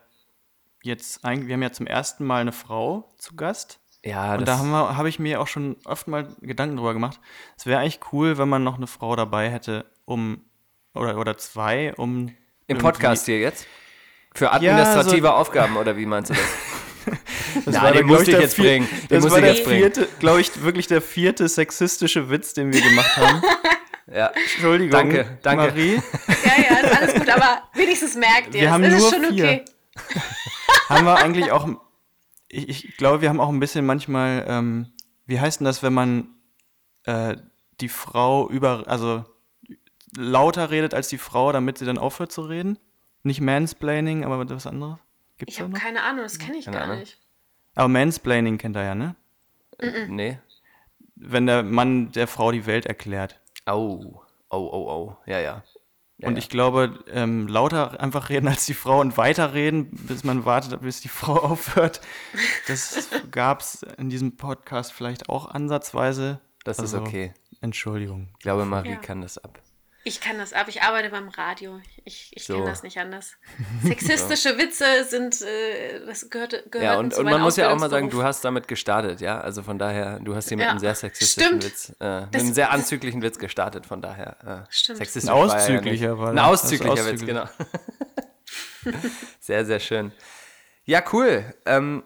[0.84, 3.80] jetzt eigentlich, wir haben ja zum ersten Mal eine Frau zu Gast.
[4.04, 7.20] Ja, Und da habe hab ich mir auch schon oft mal Gedanken drüber gemacht.
[7.58, 10.42] Es wäre eigentlich cool, wenn man noch eine Frau dabei hätte, um,
[10.94, 12.36] oder, oder zwei, um.
[12.68, 13.68] im Podcast hier jetzt?
[14.34, 16.44] Für Ja, administrative so- Aufgaben, oder wie meinst du das?
[17.66, 18.88] Das Ja, war den musste ich, ich der jetzt vier- bringen.
[19.10, 22.82] Den Das war ich der vierte, glaube ich, wirklich der vierte sexistische Witz, den wir
[22.82, 23.42] gemacht haben.
[24.14, 24.28] Ja.
[24.28, 24.92] Entschuldigung.
[24.92, 25.64] Danke, danke.
[25.68, 25.96] Marie.
[26.44, 28.74] Ja, ja, ist alles gut, aber wenigstens merkt ihr Wir es.
[28.74, 29.46] haben es ist nur schon vier.
[29.46, 29.66] okay.
[30.90, 31.68] haben wir eigentlich auch,
[32.48, 34.92] ich, ich glaube, wir haben auch ein bisschen manchmal, ähm,
[35.26, 36.28] wie heißt denn das, wenn man
[37.06, 37.38] äh,
[37.80, 39.24] die Frau über, also
[40.16, 42.78] lauter redet als die Frau, damit sie dann aufhört zu reden?
[43.24, 44.98] Nicht Mansplaining, aber was anderes?
[45.38, 47.00] Gibt's Ich habe keine Ahnung, das kenne ich Keine gar Ahnung.
[47.00, 47.18] nicht.
[47.76, 49.16] Aber Mansplaining kennt er ja, ne?
[50.08, 50.38] Nee.
[51.16, 53.40] Wenn der Mann der Frau die Welt erklärt.
[53.74, 54.22] Oh.
[54.50, 55.18] Oh, oh, oh.
[55.26, 55.64] Ja, ja.
[56.18, 56.40] ja und ja.
[56.40, 61.02] ich glaube, ähm, lauter einfach reden als die Frau und weiterreden, bis man wartet, bis
[61.02, 62.02] die Frau aufhört.
[62.68, 66.40] Das gab es in diesem Podcast vielleicht auch ansatzweise.
[66.64, 67.34] Das ist Also, okay.
[67.62, 68.30] Entschuldigung.
[68.38, 68.96] Ich glaube, Marie Ja.
[68.98, 69.60] kann das ab.
[70.04, 70.66] Ich kann das ab.
[70.68, 71.80] Ich arbeite beim Radio.
[72.06, 72.56] Ich, ich So.
[72.56, 73.34] kenne das nicht anders.
[73.84, 77.78] Sexistische Witze sind, äh, das gehört, gehört Ja, und, zu und man muss ja auch
[77.78, 79.40] mal sagen, du hast damit gestartet, ja.
[79.40, 81.64] Also von daher, du hast hier mit Ja, einem sehr sexistischen stimmt.
[81.66, 84.66] Witz, äh, mit einem sehr anzüglichen Witz gestartet, von daher.
[84.68, 84.98] Äh, Stimmt.
[84.98, 86.20] sexistisch Ein war er ja auszüglicher nicht.
[86.20, 86.36] war Ein.
[86.36, 87.46] Das ist auszüglicher Witz, genau.
[89.40, 90.12] sehr, sehr schön.
[90.86, 91.44] Ja, cool.
[91.66, 92.04] Ähm,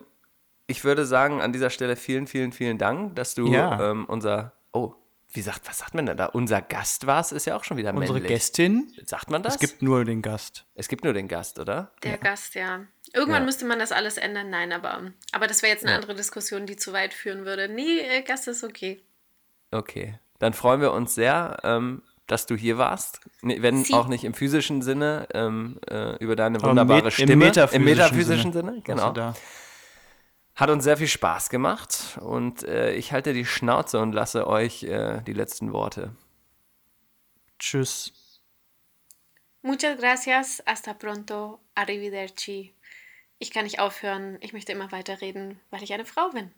[0.68, 3.91] ich würde sagen, an dieser Stelle vielen, vielen, vielen Dank, dass du Ja.
[3.91, 4.93] ähm, unser, oh,
[5.32, 6.28] wie sagt, was sagt man denn da?
[6.28, 8.30] Unser Gast warst, ist ja auch schon wieder Unsere männlich.
[8.32, 9.56] Gästin, Sagt man das?
[9.56, 10.66] es gibt nur den Gast.
[10.76, 11.92] es gibt nur den Gast, oder?
[12.04, 12.86] Der Gast, ja.
[13.14, 13.46] Irgendwann Ja.
[13.46, 14.50] müsste man das alles ändern.
[14.50, 15.98] Nein, aber, aber das wäre jetzt eine Ja.
[15.98, 17.68] andere Diskussion, die zu weit führen würde.
[17.68, 19.04] Nee, äh, Gast ist okay.
[19.72, 23.20] Okay, dann freuen wir uns sehr, ähm, dass du hier warst.
[23.42, 27.34] Nee, Wenn Sie- auch nicht im physischen Sinne, ähm, äh, über deine wunderbare Stimme.
[27.34, 28.82] Im metaphysischen, Im metaphysischen Sinne, Sinne.
[28.84, 29.34] genau.
[30.56, 30.62] Also.
[30.62, 34.84] Hat uns sehr viel Spaß gemacht und äh, ich halte die Schnauze und lasse euch
[34.84, 36.16] äh, die letzten Worte.
[37.60, 38.41] Tschüss.
[39.62, 40.64] Muchas gracias.
[40.66, 41.60] Hasta pronto.
[41.76, 42.74] Arrivederci.
[43.39, 44.38] Ich kann nicht aufhören.
[44.41, 46.51] Ich möchte immer weiterreden, weil ich eine Frau bin.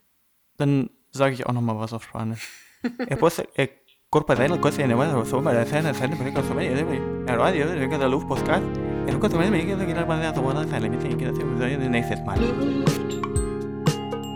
[0.58, 2.50] Dann sage ich auch noch mal was auf Spanisch.
[3.56, 3.68] Eh,
[4.10, 7.72] culpa de la cosa de nuevo, somos la escena, escena, película, somos el el radio,
[7.74, 8.64] el que da luz podcast.
[9.08, 11.44] El que tomé me queda que la banda de la sala, me tiene que hacer
[11.44, 12.40] un de next man.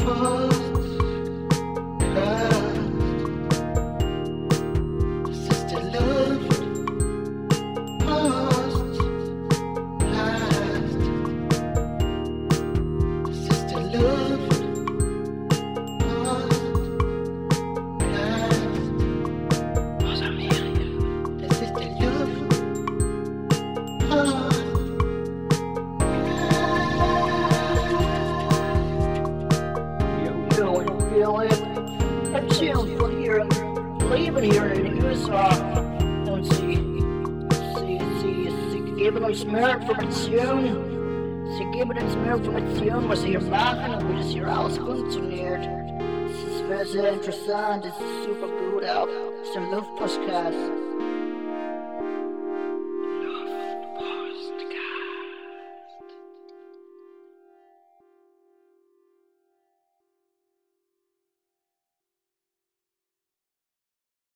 [0.04, 0.51] Oh